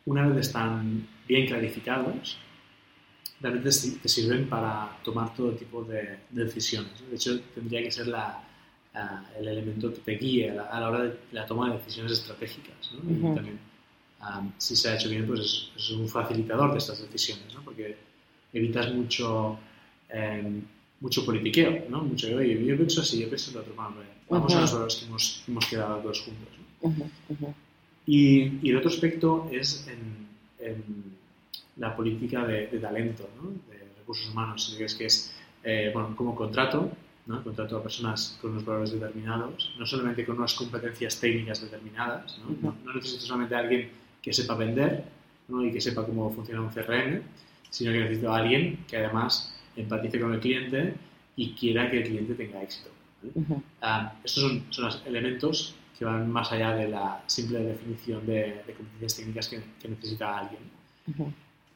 una 0.06 0.27
vez 0.27 0.48
están 0.48 1.08
bien 1.27 1.48
clarificados, 1.48 2.38
realmente 3.41 3.70
te 4.01 4.10
sirven 4.10 4.48
para 4.48 4.98
tomar 5.03 5.34
todo 5.34 5.51
tipo 5.51 5.84
de, 5.84 6.20
decisiones. 6.29 6.91
De 7.10 7.15
hecho, 7.15 7.39
tendría 7.56 7.82
que 7.82 7.91
ser 7.91 8.08
la, 8.08 8.44
el 8.93 9.48
elemento 9.48 9.93
que 9.93 10.00
te 10.00 10.12
guíe 10.13 10.50
a 10.51 10.79
la, 10.79 10.89
hora 10.89 11.03
de 11.03 11.17
la 11.31 11.46
toma 11.46 11.69
de 11.69 11.77
decisiones 11.77 12.13
estratégicas. 12.13 12.91
¿no? 12.93 13.36
también, 13.36 13.60
si 14.58 14.75
se 14.75 14.89
ha 14.89 14.96
hecho 14.96 15.10
bien, 15.10 15.25
pues 15.25 15.72
es, 15.75 15.89
un 15.91 16.08
facilitador 16.08 16.72
de 16.72 16.77
estas 16.79 17.01
decisiones, 17.01 17.53
¿no? 17.53 17.62
porque 17.63 17.96
evitas 18.51 18.93
mucho, 18.93 19.58
em, 20.10 20.62
mucho 21.00 21.25
politiqueo, 21.25 21.86
¿no? 21.89 22.03
mucho, 22.03 22.27
oye, 22.36 22.65
yo 22.65 22.75
pienso 22.75 23.01
así, 23.01 23.22
yo 23.22 23.27
pienso 23.27 23.51
lo 23.53 23.62
otro, 23.62 23.74
vamos 23.75 24.55
a 24.55 24.62
los 24.62 24.74
valores 24.74 24.96
que 24.96 25.05
hemos, 25.05 25.43
hemos 25.48 25.65
quedado 25.67 26.00
todos 26.00 26.22
juntos. 26.22 27.08
Y, 28.05 28.65
y, 28.65 28.69
el 28.69 28.77
otro 28.77 28.89
aspecto 28.89 29.50
es 29.51 29.88
en, 29.88 30.27
en 30.60 30.84
la 31.77 31.96
política 31.96 32.46
de, 32.46 32.67
talento, 32.79 33.29
¿no? 33.41 33.51
de 33.72 33.79
recursos 33.98 34.29
humanos, 34.31 34.75
es 34.79 34.96
que 34.96 35.05
es, 35.05 35.34
eh, 35.63 35.91
bueno, 35.93 36.15
como 36.15 36.36
contrato, 36.36 36.91
¿no? 37.29 37.43
contrato 37.43 37.77
a 37.77 37.83
personas 37.83 38.38
con 38.41 38.51
unos 38.51 38.65
valores 38.65 38.91
determinados, 38.91 39.71
no 39.77 39.86
solamente 39.86 40.25
con 40.25 40.38
unas 40.38 40.55
competencias 40.55 41.19
técnicas 41.19 41.62
determinadas, 41.62 42.39
no, 42.39 42.75
no, 42.83 42.93
necesito 42.93 43.21
solamente 43.21 43.55
a 43.55 43.59
alguien 43.59 43.89
que 44.21 44.33
sepa 44.33 44.55
vender 44.55 45.05
¿no? 45.48 45.63
y 45.63 45.71
que 45.71 45.79
sepa 45.79 46.03
cómo 46.05 46.33
funciona 46.33 46.62
un 46.62 46.69
CRM, 46.69 47.21
sino 47.69 47.91
que 47.91 48.00
necesito 48.00 48.33
a 48.33 48.38
alguien 48.38 48.83
que 48.88 48.98
además 48.98 49.55
empatice 49.75 50.19
con 50.19 50.33
el 50.33 50.39
cliente 50.39 50.95
y 51.36 51.53
quiera 51.53 51.89
que 51.91 51.98
el 51.98 52.03
cliente 52.03 52.33
tenga 52.33 52.63
éxito. 52.63 52.89
Ah, 53.81 54.13
estos 54.24 54.43
son, 54.43 54.63
son, 54.71 54.86
los 54.86 55.03
elementos 55.05 55.75
que 55.98 56.05
van 56.05 56.31
más 56.31 56.51
allá 56.51 56.75
de 56.75 56.88
la 56.88 57.21
simple 57.27 57.59
definición 57.59 58.25
de, 58.25 58.63
competencias 58.75 59.17
técnicas 59.17 59.50
que, 59.50 59.62
que 59.79 59.88
necesita 59.88 60.39
alguien. 60.39 60.62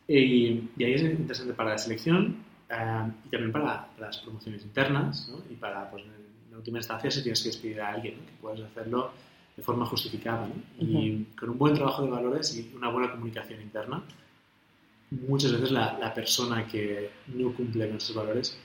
Y, 0.07 0.83
ahí 0.83 0.93
es 0.93 1.01
interesante 1.03 1.53
para 1.53 1.71
la 1.71 1.77
selección 1.77 2.37
eh, 2.73 3.11
y 3.25 3.29
también 3.29 3.51
para, 3.51 3.87
las 3.99 4.17
promociones 4.19 4.63
internas 4.63 5.29
¿no? 5.29 5.43
y 5.49 5.55
para, 5.55 5.89
pues, 5.89 6.03
en 6.03 6.55
última 6.55 6.79
instancia, 6.79 7.09
si 7.11 7.21
tienes 7.21 7.41
que 7.41 7.49
despedir 7.49 7.81
a 7.81 7.93
alguien, 7.93 8.15
que 8.15 8.33
puedes 8.41 8.61
hacerlo 8.61 9.11
de 9.55 9.63
forma 9.63 9.85
justificada. 9.85 10.47
¿no? 10.47 10.55
Y 10.79 11.25
con 11.37 11.51
un 11.51 11.57
buen 11.57 11.73
trabajo 11.73 12.03
de 12.03 12.09
valores 12.09 12.57
y 12.57 12.75
una 12.75 12.89
buena 12.89 13.11
comunicación 13.11 13.61
interna, 13.61 14.03
muchas 15.11 15.51
veces 15.51 15.71
la, 15.71 15.97
la 15.99 16.13
persona 16.13 16.65
que 16.65 17.11
no 17.27 17.53
cumple 17.53 17.87
con 17.87 17.97
esos 17.97 18.15
valores, 18.15 18.57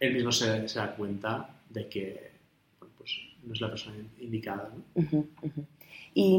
él 0.00 0.14
mismo 0.14 0.32
se, 0.32 0.68
se 0.68 0.78
da 0.78 0.94
cuenta 0.94 1.48
de 1.68 1.88
que 1.88 2.32
bueno, 2.80 2.94
pues, 2.98 3.18
no 3.44 3.52
es 3.52 3.60
la 3.60 3.68
persona 3.68 3.96
indicada. 4.18 4.70
¿no? 4.74 5.26
Y 6.14 6.38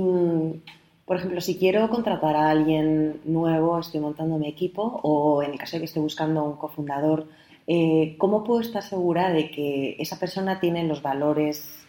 por 1.14 1.20
ejemplo, 1.20 1.42
si 1.42 1.60
quiero 1.60 1.88
contratar 1.92 2.36
a 2.36 2.50
alguien 2.50 3.22
nuevo, 3.24 3.78
estoy 3.78 4.00
montando 4.00 4.40
mi 4.40 4.50
equipo 4.50 5.00
o 5.04 5.44
en 5.44 5.52
el 5.52 5.60
caso 5.60 5.76
de 5.76 5.82
que 5.82 5.86
esté 5.86 6.00
buscando 6.00 6.44
un 6.44 6.58
cofundador, 6.58 7.28
eh, 7.68 8.16
¿cómo 8.18 8.44
puedo 8.44 8.62
estar 8.62 8.82
segura 8.82 9.32
de 9.32 9.52
que 9.52 9.96
esa 10.00 10.20
persona 10.20 10.60
tiene 10.60 10.88
los 10.88 11.04
valores 11.04 11.86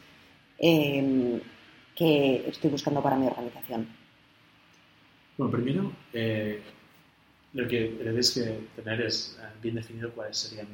em, 0.59 1.41
que 1.97 2.47
estoy 2.51 2.69
buscando 2.69 3.03
para 3.03 3.17
mi 3.17 3.27
organización? 3.27 3.89
Bueno, 5.39 5.51
primero, 5.51 5.93
eh, 6.13 6.61
lo 7.55 7.67
que 7.67 7.93
debes 8.05 8.31
que 8.33 8.83
tener 8.83 9.01
es 9.07 9.39
eh, 9.41 9.47
bien 9.63 9.77
definido 9.77 10.13
cuáles 10.13 10.37
serían 10.37 10.69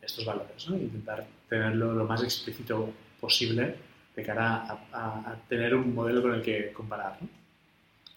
estos 0.00 0.24
valores, 0.24 0.66
¿no? 0.66 0.78
intentar 0.78 1.26
tenerlo 1.46 1.92
lo 1.92 2.06
más 2.06 2.22
explícito 2.22 2.88
posible 3.20 3.74
de 4.16 4.22
cara 4.22 4.64
a, 4.94 5.36
tener 5.46 5.74
un 5.74 5.94
modelo 5.94 6.22
con 6.22 6.32
el 6.32 6.40
que 6.40 6.72
comparar. 6.72 7.18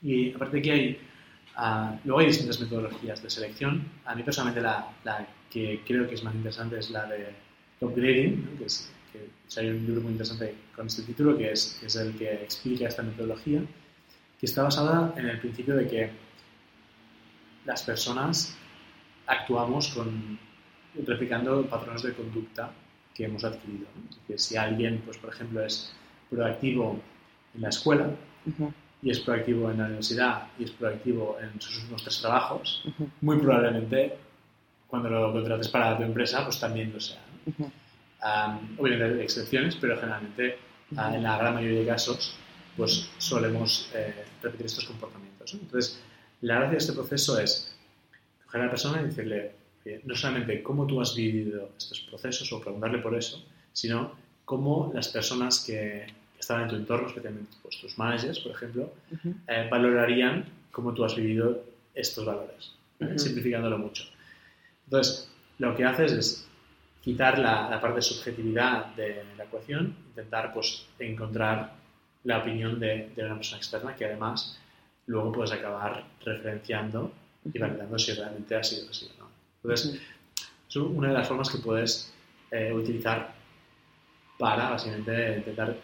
Y 0.05 0.31
aparte 0.33 0.57
de 0.57 0.61
que 0.61 0.71
hay, 0.71 0.99
ah, 1.55 1.97
luego 2.03 2.19
hay 2.19 2.27
distintas 2.27 2.59
metodologías 2.59 3.23
de 3.23 3.29
selección. 3.29 3.83
A 4.05 4.13
mí 4.13 4.21
personalmente 4.21 4.61
la, 4.61 4.87
la 5.03 5.27
que 5.49 5.81
creo 5.85 6.07
que 6.07 6.13
es 6.13 6.23
más 6.23 6.35
interesante 6.35 6.77
es 6.77 6.91
la 6.91 7.07
de 7.07 7.33
upgrading, 7.81 8.57
que, 8.59 8.65
es, 8.65 8.91
que 9.11 9.59
hay 9.59 9.69
un 9.69 9.83
libro 9.83 10.01
muy 10.01 10.11
interesante 10.11 10.53
con 10.75 10.85
este 10.85 11.01
título, 11.01 11.35
que 11.35 11.51
es, 11.51 11.77
que 11.79 11.87
es 11.87 11.95
el 11.95 12.15
que 12.15 12.33
explica 12.33 12.87
esta 12.87 13.01
metodología, 13.01 13.61
que 14.39 14.45
está 14.45 14.61
basada 14.61 15.11
en 15.17 15.27
el 15.27 15.39
principio 15.39 15.75
de 15.75 15.87
que 15.87 16.11
las 17.65 17.81
personas 17.81 18.55
actuamos 19.25 19.87
con, 19.87 20.37
replicando 21.03 21.65
patrones 21.65 22.03
de 22.03 22.13
conducta 22.13 22.71
que 23.15 23.25
hemos 23.25 23.43
adquirido. 23.43 23.87
Que 24.27 24.37
si 24.37 24.55
alguien, 24.55 25.01
pues, 25.03 25.17
por 25.17 25.33
ejemplo, 25.33 25.65
es 25.65 25.95
proactivo 26.29 26.99
en 27.55 27.61
la 27.61 27.69
escuela 27.69 28.11
y 29.01 29.11
es 29.11 29.19
proactivo 29.19 29.69
en 29.71 29.77
la 29.77 29.85
universidad 29.85 30.47
y 30.57 30.63
es 30.63 30.71
proactivo 30.71 31.37
en 31.41 31.59
sus 31.61 31.83
nuestros 31.89 32.21
trabajos, 32.21 32.83
muy 33.21 33.37
probablemente 33.37 34.17
cuando 34.87 35.09
lo 35.09 35.33
contrates 35.33 35.67
para 35.67 35.97
tu 35.97 36.03
empresa, 36.03 36.43
pues 36.43 36.59
también 36.59 36.93
lo 36.93 36.99
sea. 36.99 37.21
obviamente 38.77 39.03
hay 39.03 39.21
excepciones, 39.21 39.75
pero 39.75 39.95
generalmente 39.97 40.57
ah, 40.97 41.15
en 41.15 41.23
la 41.23 41.37
gran 41.37 41.53
mayoría 41.53 41.79
de 41.79 41.85
casos 41.85 42.35
pues 42.77 43.09
solemos 43.17 43.89
eh, 43.93 44.25
repetir 44.41 44.65
estos 44.65 44.85
comportamientos. 44.85 45.53
Entonces, 45.53 46.01
la 46.41 46.55
gracia 46.55 46.71
de 46.71 46.77
este 46.77 46.93
proceso 46.93 47.39
es 47.39 47.73
coger 48.45 48.61
a 48.61 48.65
la 48.65 48.69
persona 48.69 49.01
y 49.01 49.05
decirle, 49.05 49.51
no 50.03 50.15
solamente 50.15 50.61
cómo 50.61 50.85
tú 50.85 50.99
has 50.99 51.15
vivido 51.15 51.69
estos 51.77 52.01
procesos 52.01 52.51
o 52.51 52.59
preguntarle 52.59 52.99
por 52.99 53.15
eso, 53.15 53.43
sino 53.71 54.13
cómo 54.43 54.91
las 54.93 55.07
personas 55.09 55.63
que 55.65 56.05
están 56.45 56.61
en 56.61 56.67
tu 56.67 56.75
entorno, 56.75 57.07
especialmente 57.07 57.57
pues, 57.63 57.79
tus 57.81 57.97
managers, 57.97 58.39
por 58.39 58.51
ejemplo, 58.51 58.93
eh, 59.47 59.67
valorarían 59.69 60.45
cómo 60.71 60.93
tú 60.93 61.03
has 61.03 61.15
vivido 61.15 61.63
estos 61.95 62.23
valores, 62.23 62.71
simplificándolo 63.15 63.79
mucho. 63.79 64.03
Entonces, 64.85 65.27
lo 65.57 65.75
que 65.75 65.85
haces 65.85 66.11
es 66.11 66.47
quitar 67.01 67.39
la, 67.39 67.79
parte 67.81 67.95
de 67.95 68.01
subjetividad 68.03 68.93
de 68.95 69.23
la 69.35 69.45
ecuación, 69.45 69.95
intentar 70.09 70.53
pues, 70.53 70.85
encontrar 70.99 71.73
la 72.23 72.37
opinión 72.37 72.79
de, 72.79 73.09
de, 73.15 73.25
una 73.25 73.35
persona 73.35 73.57
externa 73.57 73.95
que 73.95 74.05
además 74.05 74.59
luego 75.07 75.31
puedes 75.31 75.51
acabar 75.51 76.03
referenciando 76.23 77.11
y 77.51 77.57
validando 77.57 77.97
si 77.97 78.13
realmente 78.13 78.55
ha 78.55 78.63
sido 78.63 78.89
así 78.89 79.09
o 79.15 79.23
no. 79.23 79.29
Entonces, 79.63 79.99
es 80.69 80.75
una 80.75 81.07
de 81.07 81.13
las 81.15 81.27
formas 81.27 81.49
que 81.49 81.57
puedes 81.57 82.13
eh, 82.51 82.71
utilizar 82.71 83.33
para 84.37 84.69
básicamente 84.69 85.37
intentar 85.37 85.75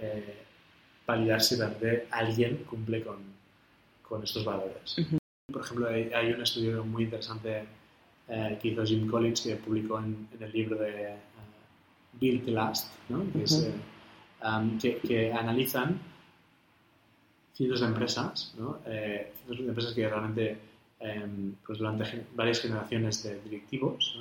eh, 0.00 0.42
validar 1.06 1.40
si 1.40 1.56
realmente 1.56 2.06
alguien 2.10 2.64
cumple 2.64 3.02
con, 3.02 3.18
con 4.02 4.22
estos 4.22 4.44
valores. 4.44 4.96
Por 5.52 5.62
ejemplo, 5.62 5.88
hay, 5.88 6.32
un 6.32 6.42
estudio 6.42 6.84
muy 6.84 7.04
interesante 7.04 7.64
eh, 8.28 8.58
que 8.60 8.68
hizo 8.68 8.84
Jim 8.84 9.08
Collins 9.08 9.40
que 9.40 9.56
publicó 9.56 9.98
en, 9.98 10.28
el 10.38 10.52
libro 10.52 10.76
de 10.76 11.16
Build 12.20 12.44
the 12.44 12.50
Last, 12.52 12.92
¿no? 13.08 13.24
Um, 14.42 14.78
que, 14.78 15.32
analizan 15.32 16.00
cientos 17.52 17.80
de 17.80 17.86
empresas, 17.86 18.54
¿no? 18.56 18.78
cientos 18.84 19.58
de 19.58 19.68
empresas 19.68 19.92
que 19.92 20.08
realmente 20.08 20.58
Em, 21.00 21.54
pues 21.66 21.78
durante 21.78 22.26
varias 22.34 22.60
generaciones 22.60 23.22
de 23.22 23.40
directivos, 23.40 24.18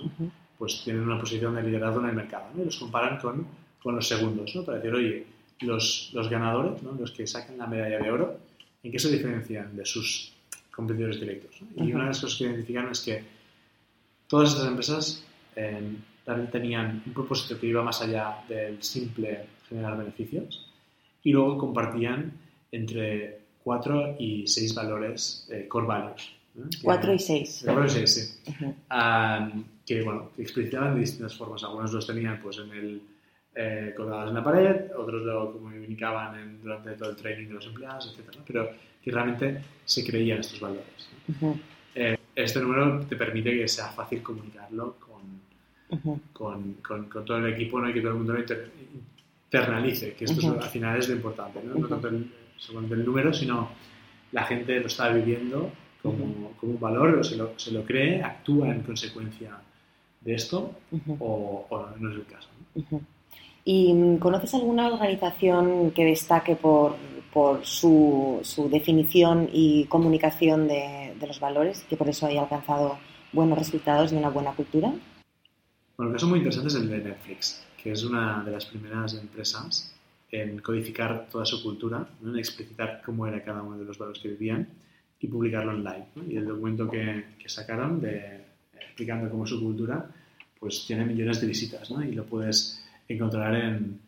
pues 0.57 0.81
tienen 0.81 1.03
una 1.03 1.19
posición 1.19 1.55
de 1.55 1.63
liderazgo 1.63 1.99
en 1.99 2.09
el 2.09 2.15
mercado 2.15 2.45
y 2.55 2.63
los 2.63 2.77
comparan 2.77 3.19
con, 3.19 3.45
con 3.83 3.95
los 3.95 4.07
segundos, 4.07 4.55
¿no? 4.55 4.63
para 4.63 4.77
decir, 4.77 4.93
oye, 4.93 5.27
los, 5.61 6.11
los 6.13 6.29
ganadores, 6.29 6.81
¿no? 6.83 6.93
los 6.93 7.11
que 7.11 7.27
sacan 7.27 7.57
la 7.57 7.67
medalla 7.67 7.99
de 7.99 8.11
oro, 8.11 8.39
¿en 8.83 8.91
qué 8.91 8.99
se 8.99 9.11
diferencian 9.11 9.75
de 9.75 9.85
sus 9.85 10.33
competidores 10.71 11.19
directos? 11.19 11.61
Y 11.75 11.91
una 11.91 12.03
de 12.03 12.09
las 12.09 12.21
cosas 12.21 12.37
que 12.37 12.45
identificaron 12.45 12.91
es 12.91 13.01
que 13.01 13.23
todas 14.27 14.51
estas 14.51 14.67
empresas 14.67 15.23
em, 15.55 15.97
también 16.23 16.51
tenían 16.51 17.03
un 17.05 17.13
propósito 17.13 17.59
que 17.59 17.67
iba 17.67 17.83
más 17.83 18.01
allá 18.01 18.43
del 18.47 18.81
simple 18.81 19.45
generar 19.67 19.97
beneficios 19.97 20.71
y 21.23 21.31
luego 21.31 21.57
compartían 21.57 22.31
entre 22.71 23.39
cuatro 23.63 24.15
y 24.19 24.47
seis 24.47 24.73
valores, 24.73 25.47
eh, 25.51 25.67
core 25.67 25.87
values. 25.87 26.39
4 26.83 27.13
y 27.13 27.19
6. 27.19 27.61
4 27.65 27.85
y 27.85 27.89
6, 27.89 28.41
sí. 28.43 28.53
que, 29.85 30.01
bueno, 30.01 30.31
explicitaban 30.37 30.95
de 30.95 31.01
distintas 31.01 31.37
formas. 31.37 31.63
Algunos 31.63 31.93
los 31.93 32.05
tenían 32.05 32.41
pues 32.41 32.57
en 32.57 32.71
el 32.71 33.01
eh, 33.55 33.93
colgados 33.95 34.29
en 34.29 34.35
la 34.35 34.43
pared, 34.43 34.91
otros 34.95 35.23
lo 35.23 35.53
comunicaban 35.53 36.39
en, 36.39 36.61
durante 36.61 36.91
todo 36.93 37.09
el 37.09 37.15
training 37.15 37.47
de 37.47 37.53
los 37.53 37.65
empleados, 37.65 38.15
etc. 38.17 38.37
Pero 38.45 38.69
que 39.01 39.11
realmente 39.11 39.61
se 39.85 40.05
creían 40.05 40.39
estos 40.39 40.59
valores. 40.59 41.09
Eh, 41.95 42.17
este 42.35 42.59
número 42.61 43.05
te 43.05 43.15
permite 43.15 43.57
que 43.57 43.67
sea 43.67 43.89
fácil 43.89 44.21
comunicarlo 44.21 44.97
con, 44.99 46.21
con, 46.31 46.73
con, 46.75 47.25
todo 47.25 47.37
el 47.37 47.53
equipo 47.53 47.79
¿no? 47.79 47.89
y 47.89 47.93
que 47.93 48.01
todo 48.01 48.11
el 48.11 48.17
mundo 48.17 48.33
lo 48.33 48.39
internalice, 48.39 50.13
que 50.13 50.25
esto 50.25 50.59
al 50.59 50.69
final 50.69 50.99
es 50.99 51.09
lo 51.09 51.15
importante. 51.15 51.59
¿no? 51.63 51.75
no 51.75 51.87
tanto 51.87 52.07
el, 52.09 52.31
el 52.91 53.05
número, 53.05 53.33
sino 53.33 53.71
la 54.31 54.43
gente 54.43 54.79
lo 54.79 54.87
está 54.87 55.09
viviendo 55.09 55.71
como, 56.01 56.51
como 56.57 56.73
un 56.73 56.79
valor 56.79 57.15
o 57.15 57.23
se 57.23 57.35
lo, 57.35 57.57
se 57.57 57.71
lo, 57.71 57.83
cree, 57.83 58.21
actúa 58.23 58.69
en 58.69 58.81
consecuencia 58.83 59.59
de 60.21 60.33
esto 60.33 60.75
o, 61.19 61.87
no 61.99 62.11
es 62.11 62.15
el 62.15 62.25
caso. 62.25 62.49
¿Y 63.71 64.17
conoces 64.17 64.55
alguna 64.55 64.87
organización 64.87 65.91
que 65.91 66.03
destaque 66.03 66.55
por, 66.55 66.95
por 67.31 67.63
su, 67.63 68.39
su, 68.41 68.67
definición 68.67 69.47
y 69.53 69.85
comunicación 69.85 70.67
de, 70.67 71.13
de, 71.19 71.27
los 71.27 71.39
valores, 71.39 71.85
que 71.87 71.95
por 71.95 72.09
eso 72.09 72.25
haya 72.25 72.41
alcanzado 72.41 72.97
buenos 73.31 73.59
resultados 73.59 74.11
y 74.11 74.15
una 74.15 74.29
buena 74.29 74.53
cultura? 74.53 74.91
Bueno, 75.95 76.09
el 76.09 76.13
caso 76.13 76.27
muy 76.27 76.39
interesante 76.39 76.69
es 76.69 76.75
el 76.77 76.89
de 76.89 76.97
Netflix, 76.97 77.63
que 77.77 77.91
es 77.91 78.03
una 78.03 78.43
de 78.43 78.49
las 78.49 78.65
primeras 78.65 79.13
empresas 79.13 79.93
en 80.31 80.57
codificar 80.61 81.27
toda 81.31 81.45
su 81.45 81.61
cultura, 81.61 82.09
en 82.23 82.39
explicitar 82.39 83.03
cómo 83.05 83.27
era 83.27 83.43
cada 83.43 83.61
uno 83.61 83.77
de 83.77 83.85
los 83.85 83.99
valores 83.99 84.19
que 84.19 84.29
vivían 84.29 84.67
y 85.19 85.27
publicarlo 85.27 85.73
online. 85.73 86.07
Y 86.27 86.37
el 86.37 86.47
documento 86.47 86.89
que, 86.89 87.35
que, 87.37 87.47
sacaron 87.47 88.01
de, 88.01 88.45
explicando 88.73 89.29
cómo 89.29 89.43
es 89.43 89.51
su 89.51 89.61
cultura, 89.61 90.09
pues 90.59 90.85
tiene 90.87 91.05
millones 91.05 91.39
de 91.39 91.45
visitas 91.45 91.91
¿no? 91.91 92.03
y 92.03 92.13
lo 92.13 92.25
puedes 92.25 92.83
encontrar 93.09 93.53
en, 93.55 93.99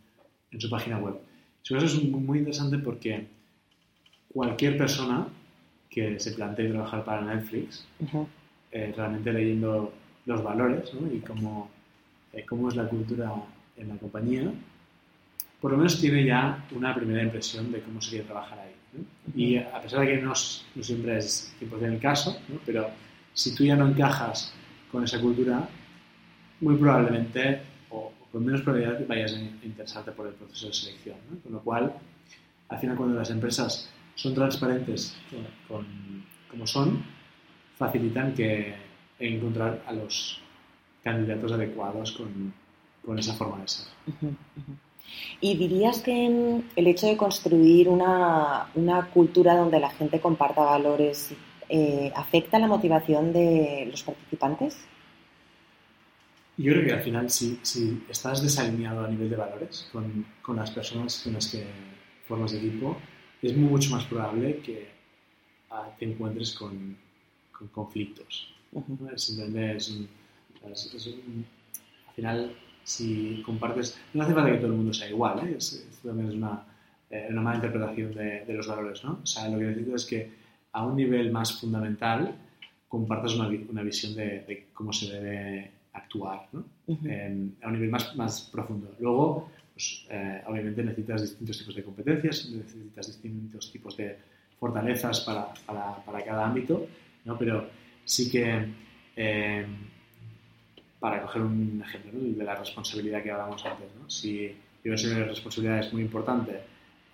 en 0.51 0.61
su 0.61 0.69
página 0.69 0.97
web. 0.97 1.15
Eso 1.63 1.77
es 1.77 2.03
muy 2.03 2.39
interesante 2.39 2.77
porque 2.79 3.27
cualquier 4.33 4.77
persona 4.77 5.27
que 5.89 6.19
se 6.19 6.31
plantee 6.31 6.69
trabajar 6.69 7.03
para 7.03 7.21
Netflix, 7.21 7.85
eh, 8.71 8.93
realmente 8.95 9.33
leyendo 9.33 9.93
los 10.25 10.43
valores 10.43 10.93
¿no? 10.93 11.13
y 11.13 11.19
cómo, 11.19 11.69
eh, 12.33 12.45
cómo 12.45 12.69
es 12.69 12.75
la 12.75 12.87
cultura 12.87 13.31
en 13.77 13.89
la 13.89 13.95
compañía, 13.95 14.51
por 15.59 15.71
lo 15.71 15.77
menos 15.77 15.99
tiene 15.99 16.25
ya 16.25 16.65
una 16.71 16.95
primera 16.95 17.21
impresión 17.21 17.71
de 17.71 17.81
cómo 17.81 18.01
sería 18.01 18.23
trabajar 18.23 18.59
ahí. 18.59 18.71
Y 19.35 19.57
a 19.57 19.81
pesar 19.81 20.01
de 20.01 20.07
que 20.07 20.21
no, 20.21 20.33
siempre 20.33 21.17
es 21.17 21.53
100% 21.61 21.83
el 21.83 21.99
caso, 21.99 22.41
pero 22.65 22.89
si 23.33 23.53
tú 23.53 23.63
ya 23.63 23.75
no 23.75 23.87
encajas 23.87 24.53
con 24.91 25.03
esa 25.03 25.19
cultura, 25.21 25.67
muy 26.61 26.75
probablemente, 26.75 27.61
con 28.31 28.45
menos 28.45 28.61
probabilidad, 28.61 29.05
vayas 29.07 29.33
a 29.33 29.65
interesarte 29.65 30.11
por 30.11 30.27
el 30.27 30.33
proceso 30.33 30.67
de 30.67 30.73
selección. 30.73 31.17
Con 31.43 31.51
lo 31.53 31.59
cual, 31.61 31.93
al 32.69 32.79
final, 32.79 32.95
cuando 32.95 33.15
las 33.15 33.29
empresas 33.29 33.89
son 34.15 34.33
transparentes 34.33 35.15
como 36.49 36.67
son, 36.67 37.03
facilitan 37.77 38.33
que 38.33 38.75
encontrar 39.19 39.83
a 39.87 39.93
los 39.93 40.39
candidatos 41.03 41.51
adecuados 41.51 42.11
con, 42.11 42.53
con 43.05 43.17
esa 43.17 43.33
forma 43.33 43.61
de 43.61 43.67
ser. 43.67 43.87
¿Y 45.39 45.57
dirías 45.57 46.01
que 46.01 46.61
el 46.75 46.87
hecho 46.87 47.07
de 47.07 47.17
construir 47.17 47.89
una, 47.89 48.67
cultura 49.13 49.55
donde 49.55 49.79
la 49.79 49.89
gente 49.89 50.19
comparta 50.19 50.61
valores 50.61 51.33
eh, 51.69 52.11
afecta 52.15 52.59
la 52.59 52.67
motivación 52.67 53.33
de 53.33 53.87
los 53.89 54.03
participantes? 54.03 54.77
Yo 56.61 56.73
creo 56.73 56.85
que 56.85 56.93
al 56.93 57.01
final, 57.01 57.29
si, 57.29 57.59
estás 58.07 58.43
desalineado 58.43 59.03
a 59.03 59.07
nivel 59.07 59.29
de 59.29 59.35
valores 59.35 59.89
con, 59.91 60.55
las 60.55 60.69
personas 60.69 61.21
con 61.23 61.33
las 61.33 61.47
que 61.47 61.65
formas 62.27 62.53
equipo, 62.53 62.97
es 63.41 63.57
mucho 63.57 63.89
más 63.89 64.05
probable 64.05 64.57
que 64.57 64.87
ah, 65.71 65.89
te 65.97 66.05
encuentres 66.05 66.53
con, 66.53 66.95
conflictos. 67.71 68.53
Simplemente 69.15 69.77
es 69.77 69.97
al 72.07 72.15
final, 72.15 72.55
si 72.83 73.41
compartes, 73.43 73.99
no 74.13 74.23
hace 74.23 74.33
falta 74.33 74.51
que 74.51 74.57
todo 74.57 74.67
el 74.67 74.73
mundo 74.73 74.93
sea 74.93 75.09
igual, 75.09 75.47
¿eh? 75.47 75.55
esto 75.57 76.07
también 76.07 76.29
es 76.29 76.35
una, 76.35 76.63
eh, 77.09 77.27
una 77.31 77.41
mala 77.41 77.55
interpretación 77.55 78.13
de, 78.13 78.45
de, 78.45 78.53
los 78.53 78.67
valores, 78.67 79.03
¿no? 79.03 79.19
O 79.23 79.25
sea, 79.25 79.49
lo 79.49 79.57
que 79.57 79.65
necesito 79.65 79.95
es 79.95 80.05
que 80.05 80.31
a 80.73 80.85
un 80.85 80.95
nivel 80.95 81.31
más 81.31 81.59
fundamental 81.59 82.35
compartas 82.87 83.33
una, 83.35 83.47
una 83.47 83.81
visión 83.81 84.13
de, 84.13 84.41
de, 84.41 84.67
cómo 84.73 84.93
se 84.93 85.11
debe 85.11 85.80
actuar, 85.93 86.47
¿no? 86.53 86.63
Uh 86.87 86.97
-huh. 86.97 87.09
eh, 87.09 87.49
a 87.63 87.67
un 87.67 87.73
nivel 87.73 87.89
más, 87.89 88.15
más 88.15 88.49
profundo. 88.51 88.95
Luego, 88.99 89.49
pues, 89.73 90.05
eh, 90.09 90.41
obviamente 90.47 90.83
necesitas 90.83 91.21
distintos 91.21 91.57
tipos 91.57 91.75
de 91.75 91.83
competencias, 91.83 92.49
necesitas 92.49 93.07
distintos 93.07 93.71
tipos 93.71 93.97
de 93.97 94.17
fortalezas 94.59 95.21
para, 95.21 95.53
para, 95.65 95.95
para 96.05 96.23
cada 96.23 96.45
ámbito, 96.45 96.87
¿no? 97.25 97.37
Pero 97.37 97.69
sí 98.05 98.29
que 98.29 98.67
eh, 99.15 99.65
para 100.99 101.21
coger 101.23 101.41
un 101.41 101.83
ejemplo 101.83 102.11
¿no? 102.13 102.37
de 102.37 102.43
la 102.43 102.55
responsabilidad 102.55 103.23
que 103.23 103.31
hablábamos 103.31 103.65
antes. 103.65 103.87
¿no? 103.99 104.09
Si 104.09 104.55
yo 104.83 104.95
que 104.95 105.07
la 105.07 105.25
responsabilidad 105.25 105.79
es 105.79 105.91
muy 105.93 106.03
importante 106.03 106.61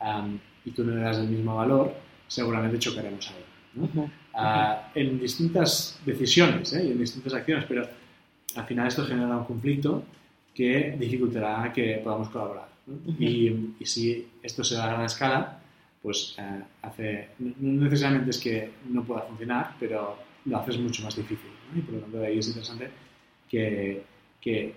um, 0.02 0.38
y 0.66 0.72
tú 0.72 0.84
no 0.84 0.94
le 0.94 1.02
das 1.02 1.18
el 1.20 1.30
mismo 1.30 1.56
valor, 1.56 1.94
seguramente 2.28 2.80
chocaremos 2.80 3.30
ahí. 3.30 3.46
¿no? 3.76 3.84
Uh 3.84 3.88
-huh. 3.88 4.10
uh, 4.36 4.92
en 4.94 5.20
distintas 5.20 6.00
decisiones 6.06 6.74
¿eh? 6.74 6.86
y 6.86 6.92
en 6.92 7.00
distintas 7.00 7.34
acciones, 7.34 7.66
pero 7.66 7.88
al 8.58 8.66
final 8.66 8.88
esto 8.88 9.06
genera 9.06 9.38
un 9.38 9.46
conflicto 9.46 10.04
que 10.54 10.96
dificultará 11.00 11.72
que 11.72 12.02
podamos 12.04 12.30
colaborar. 12.30 12.70
¿no? 12.88 12.96
Uh 12.96 13.16
-huh. 13.16 13.16
y, 13.20 13.76
y, 13.80 13.86
si 13.86 14.28
esto 14.42 14.64
se 14.64 14.76
da 14.76 14.86
a 14.86 14.94
gran 14.94 15.06
escala, 15.06 15.60
pues 16.02 16.36
uh, 16.40 16.64
hace, 16.82 17.30
no 17.40 17.84
necesariamente 17.84 18.32
es 18.32 18.40
que 18.40 18.72
no 18.90 19.04
pueda 19.04 19.22
funcionar, 19.22 19.76
pero 19.80 20.18
lo 20.46 20.58
haces 20.58 20.78
mucho 20.80 21.04
más 21.04 21.16
difícil. 21.16 21.52
¿no? 21.72 21.80
Y 21.80 21.82
por 21.82 21.94
lo 21.96 22.00
tanto, 22.02 22.18
de 22.20 22.28
ahí 22.28 22.40
es 22.40 22.48
interesante 22.48 22.90
que, 23.50 24.04
que 24.42 24.74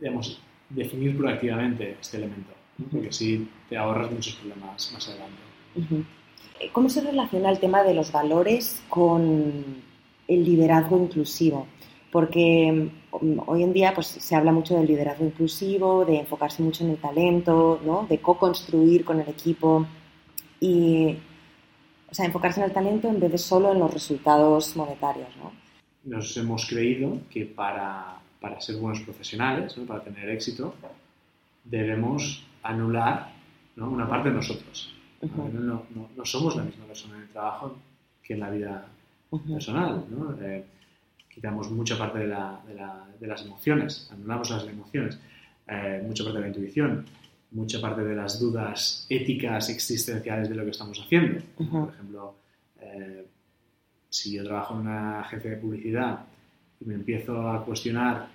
digamos, 0.00 0.40
definir 0.70 1.16
proactivamente 1.16 1.96
este 2.00 2.16
elemento, 2.16 2.52
¿no? 2.78 2.86
porque 2.86 3.08
así 3.08 3.48
te 3.68 3.76
ahorras 3.76 4.10
muchos 4.10 4.34
problemas 4.36 4.92
más 4.92 5.08
adelante. 5.08 5.42
Uh 5.76 5.80
-huh. 5.80 6.04
¿Cómo 6.72 6.88
se 6.88 7.02
relaciona 7.02 7.50
el 7.50 7.60
tema 7.60 7.82
de 7.82 7.94
los 7.94 8.10
valores 8.10 8.82
con 8.88 9.82
el 10.26 10.44
liderazgo 10.44 10.98
inclusivo? 10.98 11.66
Porque 12.16 12.90
um, 13.12 13.40
hoy 13.46 13.62
en 13.62 13.74
día 13.74 13.92
pues, 13.94 14.06
se 14.06 14.34
habla 14.34 14.50
mucho 14.50 14.74
del 14.74 14.86
liderazgo 14.86 15.26
inclusivo, 15.26 16.02
de 16.06 16.20
enfocarse 16.20 16.62
mucho 16.62 16.82
en 16.82 16.92
el 16.92 16.96
talento, 16.96 17.78
¿no? 17.84 18.06
de 18.08 18.20
co-construir 18.22 19.04
con 19.04 19.20
el 19.20 19.28
equipo 19.28 19.86
y 20.58 21.14
o 22.10 22.14
sea, 22.14 22.24
enfocarse 22.24 22.60
en 22.60 22.68
el 22.68 22.72
talento 22.72 23.08
en 23.08 23.20
vez 23.20 23.32
de 23.32 23.36
solo 23.36 23.70
en 23.70 23.80
los 23.80 23.92
resultados 23.92 24.74
monetarios. 24.78 25.28
¿no? 25.36 25.52
Nos 26.04 26.34
hemos 26.38 26.64
creído 26.64 27.18
que 27.28 27.44
para, 27.44 28.18
para 28.40 28.62
ser 28.62 28.76
buenos 28.76 29.00
profesionales, 29.00 29.76
¿no? 29.76 29.84
para 29.84 30.02
tener 30.02 30.30
éxito, 30.30 30.74
debemos 31.64 32.46
anular 32.62 33.30
¿no? 33.76 33.90
una 33.90 34.08
parte 34.08 34.30
de 34.30 34.36
nosotros. 34.36 34.94
Uh 35.20 35.26
-huh. 35.26 35.52
no, 35.52 35.82
no, 35.94 36.08
no, 36.16 36.24
somos 36.24 36.56
la 36.56 36.62
misma 36.62 36.86
persona 36.86 37.16
en 37.16 37.22
el 37.24 37.28
trabajo 37.28 37.76
que 38.22 38.32
en 38.32 38.40
la 38.40 38.48
vida 38.48 38.88
uh 39.32 39.38
-huh. 39.38 39.52
personal. 39.52 40.02
¿no? 40.08 40.34
Eh, 40.40 40.64
quitamos 41.36 41.70
mucha 41.70 41.98
parte 41.98 42.20
de, 42.20 42.28
la, 42.28 42.62
de, 42.66 42.74
la, 42.74 43.06
de, 43.20 43.26
las 43.26 43.44
emociones, 43.44 44.08
anulamos 44.10 44.48
las 44.48 44.66
emociones, 44.66 45.18
eh, 45.68 46.02
mucha 46.02 46.24
parte 46.24 46.38
de 46.38 46.44
la 46.44 46.48
intuición, 46.48 47.04
mucha 47.50 47.78
parte 47.78 48.02
de 48.02 48.16
las 48.16 48.40
dudas 48.40 49.04
éticas 49.10 49.68
existenciales 49.68 50.48
de 50.48 50.54
lo 50.54 50.64
que 50.64 50.70
estamos 50.70 50.98
haciendo. 50.98 51.42
Uh 51.58 51.64
-huh. 51.64 51.84
Por 51.84 51.94
ejemplo, 51.94 52.34
eh, 52.80 53.26
si 54.08 54.32
yo 54.32 54.44
trabajo 54.44 54.76
en 54.76 54.80
una 54.80 55.20
agencia 55.20 55.50
de 55.50 55.56
publicidad 55.58 56.24
y 56.80 56.86
me 56.86 56.94
empiezo 56.94 57.46
a 57.50 57.62
cuestionar 57.66 58.28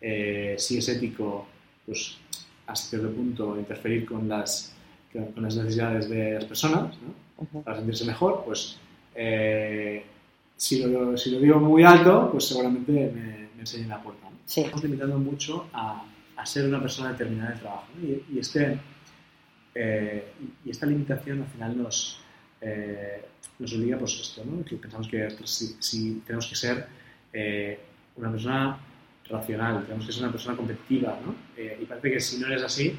eh, 0.00 0.54
si 0.56 0.78
es 0.78 0.88
ético, 0.88 1.48
pues 1.84 2.18
hasta 2.68 2.90
cierto 2.90 3.10
punto 3.10 3.58
interferir 3.58 4.06
con 4.06 4.28
las, 4.28 4.72
con 5.12 5.42
las 5.42 5.56
necesidades 5.56 6.08
de 6.08 6.34
las 6.34 6.44
personas, 6.44 6.96
¿no? 7.02 7.14
uh 7.38 7.46
-huh. 7.52 7.64
para 7.64 7.78
sentirse 7.78 8.04
mejor, 8.04 8.44
pues 8.46 8.78
eh, 9.16 10.04
si, 10.56 10.82
lo, 10.84 11.16
si, 11.16 11.30
lo, 11.30 11.40
digo 11.40 11.60
muy 11.60 11.84
alto, 11.84 12.30
pues 12.32 12.46
seguramente 12.46 12.92
me, 12.92 13.48
me 13.54 13.60
enseñen 13.60 13.88
la 13.88 14.02
puerta. 14.02 14.28
¿no? 14.30 14.36
Sí. 14.44 14.60
Estamos 14.60 14.84
limitando 14.84 15.18
mucho 15.18 15.68
a, 15.72 16.04
a, 16.36 16.46
ser 16.46 16.66
una 16.66 16.80
persona 16.80 17.12
determinada 17.12 17.50
en 17.50 17.54
el 17.54 17.60
trabajo. 17.60 17.86
¿no? 17.94 18.06
Y, 18.06 18.24
y, 18.32 18.38
este, 18.38 18.78
eh, 19.74 20.32
y 20.64 20.70
esta 20.70 20.86
limitación 20.86 21.42
al 21.42 21.48
final 21.48 21.78
nos, 21.78 22.20
eh, 22.60 23.24
nos 23.58 23.72
obliga 23.74 23.98
pues 23.98 24.20
esto, 24.20 24.44
¿no? 24.44 24.64
que 24.64 24.76
pensamos 24.76 25.08
que 25.08 25.28
si, 25.44 25.76
si 25.80 26.22
tenemos 26.26 26.46
que 26.46 26.54
ser 26.54 26.86
eh, 27.32 27.78
una 28.16 28.30
persona 28.30 28.78
racional, 29.28 29.84
tenemos 29.84 30.06
que 30.06 30.12
ser 30.12 30.22
una 30.22 30.32
persona 30.32 30.56
competitiva, 30.56 31.18
¿no? 31.24 31.34
Eh, 31.56 31.78
y 31.80 31.84
parece 31.86 32.12
que 32.12 32.20
si 32.20 32.38
no 32.38 32.46
eres 32.46 32.62
así, 32.62 32.94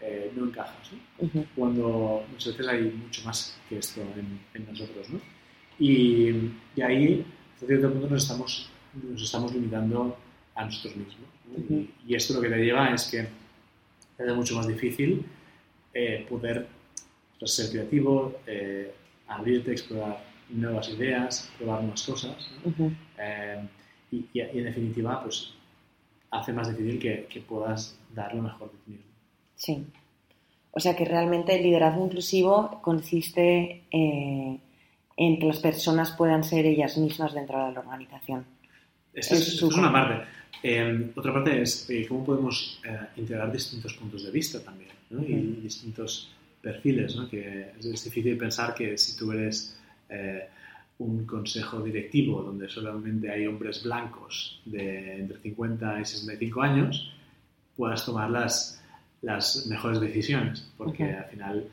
eh, 0.00 0.30
no 0.36 0.46
encajas, 0.46 0.92
¿no? 0.92 1.26
Uh 1.26 1.30
-huh. 1.30 1.46
Cuando 1.56 2.24
muchas 2.30 2.56
veces 2.56 2.68
hay 2.68 2.82
mucho 2.90 3.24
más 3.24 3.58
que 3.68 3.78
esto 3.78 4.00
en, 4.00 4.40
en 4.54 4.66
nosotros, 4.70 5.08
¿no? 5.10 5.20
Y, 5.80 6.52
y, 6.76 6.82
ahí, 6.82 7.26
hasta 7.54 7.66
cierto 7.66 7.90
punto, 7.90 8.08
nos 8.08 8.22
estamos, 8.22 8.70
nos 8.94 9.22
estamos 9.22 9.52
limitando 9.52 10.16
a 10.54 10.64
nosotros 10.64 10.94
mismos. 10.96 11.26
¿no? 11.48 11.74
Y, 11.74 11.90
y, 12.06 12.14
esto 12.14 12.34
lo 12.34 12.42
que 12.42 12.50
te 12.50 12.64
lleva 12.64 12.94
es 12.94 13.10
que 13.10 13.20
es 13.20 14.34
mucho 14.36 14.54
más 14.54 14.68
difícil 14.68 15.24
eh, 15.92 16.26
poder 16.28 16.68
pues, 17.38 17.54
ser 17.54 17.70
creativo, 17.70 18.38
abrirte, 19.26 19.72
explorar 19.72 20.22
nuevas 20.50 20.88
ideas, 20.90 21.50
probar 21.58 21.80
nuevas 21.80 22.02
cosas. 22.02 22.50
¿no? 22.64 22.70
Uh 22.70 22.90
-huh. 22.90 23.68
y, 24.12 24.26
y, 24.32 24.40
en 24.40 24.64
definitiva, 24.64 25.22
pues 25.22 25.54
hace 26.30 26.52
más 26.52 26.68
difícil 26.68 27.00
que, 27.00 27.26
que, 27.26 27.40
puedas 27.40 27.98
dar 28.14 28.34
lo 28.34 28.42
mejor 28.42 28.70
de 28.70 28.78
ti 28.78 28.90
mismo. 28.92 29.06
Sí. 29.56 29.84
O 30.72 30.80
sea 30.80 30.94
que 30.94 31.04
realmente 31.04 31.56
el 31.56 31.62
liderazgo 31.62 32.04
inclusivo 32.04 32.80
consiste 32.82 33.82
eh, 33.90 34.58
en 35.20 35.38
que 35.38 35.46
las 35.46 35.58
personas 35.58 36.12
puedan 36.12 36.42
ser 36.42 36.64
ellas 36.64 36.96
mismas 36.96 37.34
dentro 37.34 37.66
de 37.66 37.72
la 37.72 37.80
organización. 37.80 38.42
Esto 39.12 39.34
es, 39.34 39.62
una 39.62 39.92
parte. 39.92 40.24
Eh, 40.62 41.12
otra 41.14 41.34
parte 41.34 41.60
es 41.60 41.90
eh, 41.90 42.06
cómo 42.08 42.24
podemos 42.24 42.80
eh, 42.86 42.98
integrar 43.16 43.52
distintos 43.52 43.92
puntos 43.94 44.24
de 44.24 44.30
vista 44.30 44.64
también 44.64 44.88
y 45.10 45.60
distintos 45.60 46.32
perfiles. 46.62 47.16
¿no? 47.16 47.28
Que 47.28 47.72
es, 47.78 48.04
difícil 48.04 48.38
pensar 48.38 48.72
que 48.74 48.96
si 48.96 49.14
tú 49.14 49.30
eres 49.32 49.76
un 50.98 51.26
consejo 51.26 51.80
directivo 51.82 52.42
donde 52.42 52.68
solamente 52.70 53.30
hay 53.30 53.46
hombres 53.46 53.84
blancos 53.84 54.62
de 54.64 55.20
entre 55.20 55.38
50 55.38 56.00
y 56.00 56.04
65 56.06 56.62
años, 56.62 57.12
puedas 57.76 58.06
tomar 58.06 58.30
las, 58.30 58.82
las 59.20 59.66
mejores 59.66 60.00
decisiones, 60.00 60.66
porque 60.78 61.04
okay. 61.04 61.14
al 61.14 61.24
final 61.26 61.70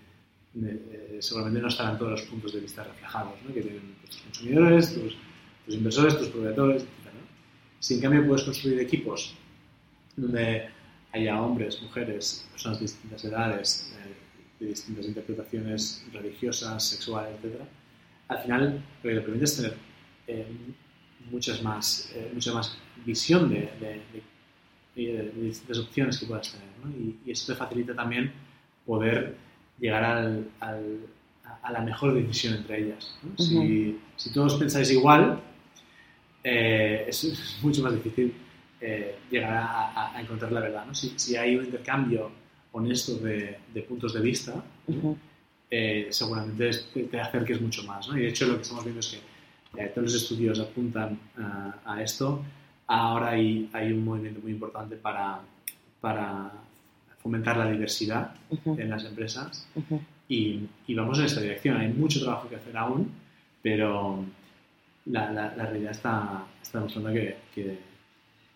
seguramente 1.19 1.61
no 1.61 1.67
estarán 1.67 1.97
todos 1.97 2.11
los 2.11 2.21
puntos 2.23 2.53
de 2.53 2.59
vista 2.59 2.83
reflejados, 2.83 3.33
¿no? 3.43 3.53
que 3.53 3.61
tienen 3.61 3.95
tus 4.05 4.17
consumidores, 4.17 4.93
tus, 4.93 5.15
inversores, 5.67 6.17
tus 6.17 6.27
proveedores, 6.29 6.83
etc. 6.83 7.13
¿no? 7.13 7.27
Si 7.79 7.95
en 7.95 8.01
cambio 8.01 8.25
puedes 8.25 8.43
construir 8.43 8.79
equipos 8.79 9.35
donde 10.15 10.69
haya 11.11 11.41
hombres, 11.41 11.81
mujeres, 11.81 12.47
personas 12.51 12.79
de 12.79 12.85
distintas 12.85 13.23
edades, 13.25 13.93
eh, 13.99 14.15
de 14.59 14.67
distintas 14.67 15.05
interpretaciones 15.05 16.05
religiosas, 16.11 16.83
sexuales, 16.83 17.35
etc., 17.43 17.61
al 18.29 18.39
final 18.39 18.83
lo 19.03 19.09
que 19.09 19.15
te 19.15 19.21
permite 19.21 19.45
es 19.45 19.55
tener 19.55 19.73
eh, 20.27 20.47
muchas 21.31 21.61
más, 21.63 22.11
eh, 22.15 22.29
mucha 22.33 22.53
más 22.53 22.77
visión 23.05 23.49
de, 23.49 23.69
de, 23.79 24.01
distintas 25.35 25.77
opciones 25.77 26.17
que 26.17 26.25
puedas 26.25 26.51
tener. 26.51 26.67
Y, 26.99 27.17
y, 27.25 27.31
eso 27.31 27.53
te 27.53 27.57
facilita 27.57 27.95
también 27.95 28.31
poder 28.85 29.35
llegar 29.79 30.03
al, 30.03 30.49
al, 30.59 30.99
a 31.61 31.71
la 31.71 31.81
mejor 31.81 32.13
decisión 32.13 32.55
entre 32.55 32.83
ellas. 32.83 33.17
¿no? 33.23 33.29
Uh 33.31 33.35
-huh. 33.35 33.47
si, 33.47 33.99
si, 34.15 34.31
todos 34.31 34.55
pensáis 34.55 34.91
igual, 34.91 35.39
eh, 36.43 37.05
es, 37.07 37.23
es, 37.23 37.59
mucho 37.61 37.83
más 37.83 37.93
difícil 37.93 38.33
eh, 38.81 39.17
llegar 39.29 39.53
a, 39.53 40.15
a, 40.15 40.21
encontrar 40.21 40.51
la 40.51 40.61
verdad. 40.61 40.85
¿no? 40.85 40.93
Si, 40.93 41.13
si, 41.17 41.35
hay 41.35 41.55
un 41.55 41.65
intercambio 41.65 42.31
honesto 42.71 43.17
de, 43.17 43.81
puntos 43.87 44.13
de 44.13 44.21
vista, 44.21 44.53
uh 44.87 44.93
-huh 44.93 45.15
eh, 45.69 46.07
seguramente 46.11 46.71
te 47.11 47.19
acerques 47.19 47.61
mucho 47.61 47.83
más. 47.83 48.07
¿no? 48.07 48.17
Y 48.17 48.21
de 48.21 48.29
hecho 48.29 48.47
lo 48.47 48.55
que 48.55 48.61
estamos 48.61 48.83
viendo 48.83 48.99
es 48.99 49.07
que 49.73 49.81
eh, 49.81 49.91
todos 49.93 50.13
los 50.13 50.21
estudios 50.23 50.59
apuntan 50.59 51.19
uh, 51.37 51.71
a 51.89 52.01
esto. 52.01 52.43
Ahora 52.87 53.31
hay, 53.31 53.69
hay, 53.73 53.91
un 53.91 54.05
movimiento 54.05 54.39
muy 54.41 54.53
importante 54.53 54.95
para, 54.95 55.41
para 55.99 56.51
fomentar 57.27 57.57
la 57.57 57.69
diversidad 57.69 58.31
uh 58.49 58.55
-huh. 58.55 58.81
en 58.81 58.89
las 58.89 59.03
empresas 59.03 59.67
uh 59.75 59.81
-huh. 59.89 59.99
y, 60.29 60.39
y, 60.87 60.95
vamos 60.95 61.19
en 61.19 61.25
esta 61.25 61.41
dirección. 61.41 61.75
Hay 61.81 61.89
mucho 61.89 62.21
trabajo 62.23 62.47
que 62.49 62.55
hacer 62.55 62.75
aún, 62.77 63.11
pero 63.61 64.23
la, 65.05 65.23
la, 65.31 65.43
la 65.57 65.65
realidad 65.65 65.91
está, 65.91 66.45
está 66.61 66.79
mostrando 66.79 67.11
que, 67.11 67.35
que, 67.53 67.65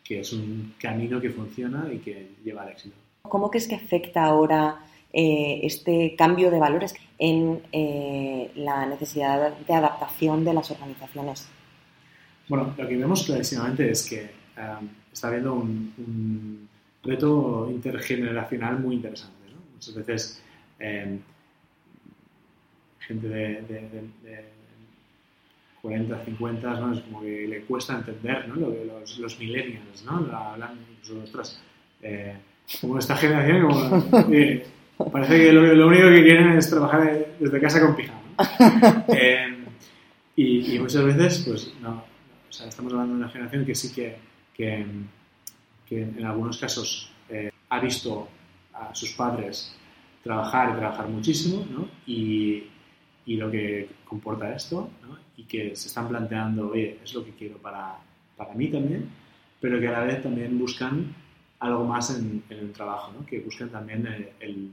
que 0.06 0.20
es 0.22 0.32
un 0.32 0.74
camino 0.80 1.20
que 1.20 1.32
funciona 1.32 1.80
y 1.96 1.98
que 2.06 2.16
lleva 2.46 2.62
al 2.64 2.70
éxito. 2.70 2.96
¿Cómo 3.24 3.50
crees 3.50 3.68
que 3.68 3.76
afecta 3.76 4.24
ahora 4.24 4.80
eh, 5.12 5.60
este 5.64 6.16
cambio 6.18 6.50
de 6.50 6.60
valores 6.60 6.96
en 7.20 7.62
eh, 7.74 8.52
la 8.56 8.86
necesidad 8.86 9.58
de 9.68 9.74
adaptación 9.74 10.46
de 10.46 10.54
las 10.54 10.72
organizaciones? 10.72 11.38
Bueno, 12.48 12.74
lo 12.78 12.88
que 12.88 12.96
vemos 12.96 13.24
clarísimamente 13.24 13.92
es 13.92 14.10
que 14.10 14.20
um, 14.58 14.88
está 15.12 15.28
habiendo 15.28 15.54
un, 15.56 15.94
un 15.98 16.71
reto 17.04 17.68
intergeneracional 17.72 18.80
muy 18.80 18.96
interesante. 18.96 19.50
¿no? 19.50 19.62
Muchas 19.74 19.96
veces 19.96 20.44
eh, 20.80 21.20
gente 23.00 23.28
de, 23.28 23.62
de, 23.62 23.90
de, 23.90 24.02
de, 24.24 24.62
40, 25.82 26.26
50, 26.26 26.80
¿no? 26.80 26.94
es 26.94 27.00
como 27.02 27.22
que 27.22 27.48
le 27.48 27.62
cuesta 27.62 27.96
entender 27.96 28.48
¿no? 28.48 28.56
lo 28.56 28.70
de 28.70 28.86
los, 28.86 29.18
los 29.18 29.40
millennials, 29.40 30.06
¿no? 30.06 30.18
hablan 30.36 30.78
incluso, 30.92 31.24
ostras, 31.24 31.62
eh, 32.04 32.38
como 32.80 33.00
esta 33.00 33.16
generación, 33.16 33.68
como, 33.68 34.30
eh, 34.34 34.64
parece 35.12 35.38
que 35.46 35.52
lo, 35.52 35.74
lo, 35.74 35.88
único 35.88 36.08
que 36.10 36.24
quieren 36.24 36.52
es 36.52 36.70
trabajar 36.70 37.26
desde 37.40 37.60
casa 37.60 37.82
con 37.82 37.96
pijama. 37.96 38.22
Eh, 39.08 39.58
y, 40.36 40.76
y, 40.76 40.80
muchas 40.80 41.04
veces, 41.04 41.44
pues, 41.46 41.74
no, 41.82 42.04
o 42.50 42.52
sea, 42.52 42.68
estamos 42.68 42.94
hablando 42.94 43.14
de 43.14 43.20
una 43.22 43.30
generación 43.30 43.66
que 43.66 43.76
sí 43.76 43.94
que, 43.94 44.18
que, 44.54 44.86
que 45.92 46.04
en 46.04 46.24
algunos 46.24 46.58
casos 46.58 47.12
eh, 47.28 47.52
ha 47.68 47.80
visto 47.82 48.30
a 48.74 48.96
sus 48.96 49.12
padres 49.12 49.76
trabajar 50.24 50.70
y 50.70 50.80
trabajar 50.80 51.10
muchísimo, 51.10 51.66
¿no? 51.70 51.86
Y, 52.08 52.64
y 53.26 53.36
lo 53.36 53.52
que 53.52 53.90
comporta 54.06 54.56
esto, 54.56 54.90
¿no? 55.02 55.18
Y 55.36 55.44
que 55.44 55.76
se 55.76 55.90
están 55.90 56.08
planteando, 56.08 56.70
oye, 56.70 56.98
es 57.04 57.14
lo 57.14 57.26
que 57.26 57.32
quiero 57.32 57.58
para, 57.58 57.98
para 58.38 58.54
mí 58.54 58.70
también, 58.70 59.10
pero 59.60 59.82
que 59.82 59.90
a 59.90 59.92
la 59.92 60.04
vez 60.04 60.24
también 60.24 60.58
buscan 60.58 61.14
algo 61.60 61.84
más 61.84 62.18
en, 62.18 62.42
en 62.50 62.60
el 62.60 62.72
trabajo, 62.72 63.12
¿no? 63.12 63.26
Que 63.26 63.42
buscan 63.42 63.70
también 63.70 64.08
el, 64.08 64.30
el, 64.40 64.72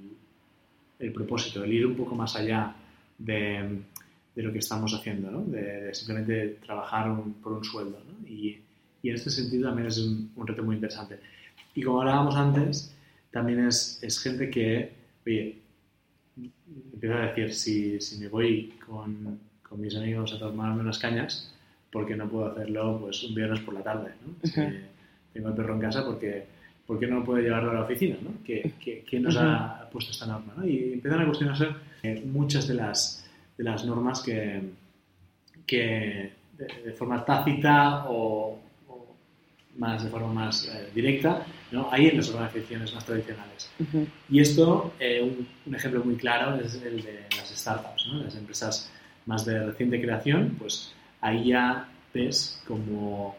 el, 1.00 1.12
propósito, 1.12 1.64
el 1.64 1.72
ir 1.72 1.84
un 1.84 1.96
poco 1.96 2.14
más 2.14 2.36
allá 2.36 2.76
de, 3.18 3.82
de 4.36 4.42
lo 4.44 4.52
que 4.52 4.60
estamos 4.60 4.94
haciendo. 4.94 5.42
De, 5.42 5.86
de 5.86 5.94
simplemente 5.96 6.60
trabajar 6.64 7.10
un, 7.10 7.34
por 7.42 7.54
un 7.54 7.64
sueldo. 7.64 8.00
Y, 8.24 8.58
y, 9.08 9.10
en 9.10 9.14
este 9.14 9.30
sentido 9.30 9.68
también 9.68 9.88
es 9.88 9.98
un, 9.98 10.30
un, 10.36 10.46
reto 10.46 10.62
muy 10.62 10.74
interesante. 10.76 11.18
Y 11.74 11.82
como 11.82 12.00
hablábamos 12.00 12.36
antes, 12.36 12.94
también 13.30 13.66
es, 13.66 13.98
es 14.02 14.20
gente 14.20 14.50
que, 14.50 14.92
oye, 15.26 15.58
empiezo 16.92 17.16
a 17.16 17.26
decir, 17.26 17.54
si, 17.54 18.00
si 18.00 18.20
me 18.20 18.28
voy 18.28 18.74
con, 18.86 19.38
con, 19.62 19.80
mis 19.80 19.94
amigos 19.96 20.32
a 20.32 20.38
tomarme 20.38 20.80
unas 20.80 20.98
cañas, 20.98 21.54
¿por 21.90 22.06
qué 22.06 22.16
no 22.16 22.28
puedo 22.28 22.52
hacerlo 22.52 22.98
pues, 23.00 23.22
un 23.24 23.34
viernes 23.34 23.60
por 23.60 23.74
la 23.74 23.82
tarde? 23.82 24.12
¿no? 24.24 24.32
Uh 24.32 24.36
-huh. 24.42 24.70
si 24.72 25.32
tengo 25.32 25.48
el 25.48 25.54
perro 25.54 25.74
en 25.74 25.80
casa, 25.80 26.04
porque 26.04 26.46
¿por 26.86 26.98
qué 26.98 27.06
no 27.06 27.24
puedo 27.24 27.40
llevarlo 27.40 27.70
a 27.70 27.74
la 27.74 27.82
oficina? 27.82 28.16
¿no? 28.20 28.42
¿Qué, 28.44 28.72
qué, 28.82 29.04
qué 29.08 29.20
nos 29.20 29.36
uh 29.36 29.40
-huh. 29.40 29.84
ha 29.84 29.90
puesto 29.90 30.10
esta 30.10 30.26
norma? 30.26 30.52
¿no? 30.56 30.66
Y 30.66 30.94
empiezan 30.94 31.20
a 31.20 31.26
cuestionarse 31.26 31.68
eh, 32.02 32.22
muchas 32.26 32.66
de 32.68 32.74
las, 32.74 33.24
de 33.56 33.64
las 33.64 33.84
normas 33.84 34.22
que, 34.22 34.62
que 35.66 36.32
de, 36.58 36.66
de 36.84 36.92
forma 36.92 37.24
tácita 37.24 38.06
o, 38.08 38.67
más 39.78 40.04
de 40.04 40.10
forma 40.10 40.32
más 40.32 40.66
eh, 40.66 40.90
directa 40.94 41.46
¿no? 41.70 41.88
hay 41.90 42.08
en 42.08 42.18
las 42.18 42.30
organizaciones 42.30 42.94
más 42.94 43.04
tradicionales. 43.04 43.70
Uh 43.78 43.84
-huh. 43.84 44.06
Y 44.28 44.40
esto, 44.40 44.92
eh, 44.98 45.22
un, 45.22 45.46
un, 45.66 45.74
ejemplo 45.74 46.04
muy 46.04 46.16
claro 46.16 46.56
es 46.60 46.74
el 46.82 47.02
de 47.02 47.26
las 47.36 47.48
startups, 47.48 48.08
¿no? 48.08 48.24
las 48.24 48.36
empresas 48.36 48.90
más 49.26 49.44
de 49.44 49.64
reciente 49.66 50.00
creación, 50.00 50.56
pues 50.58 50.92
ahí 51.20 51.48
ya 51.48 51.88
ves 52.12 52.62
como 52.66 53.36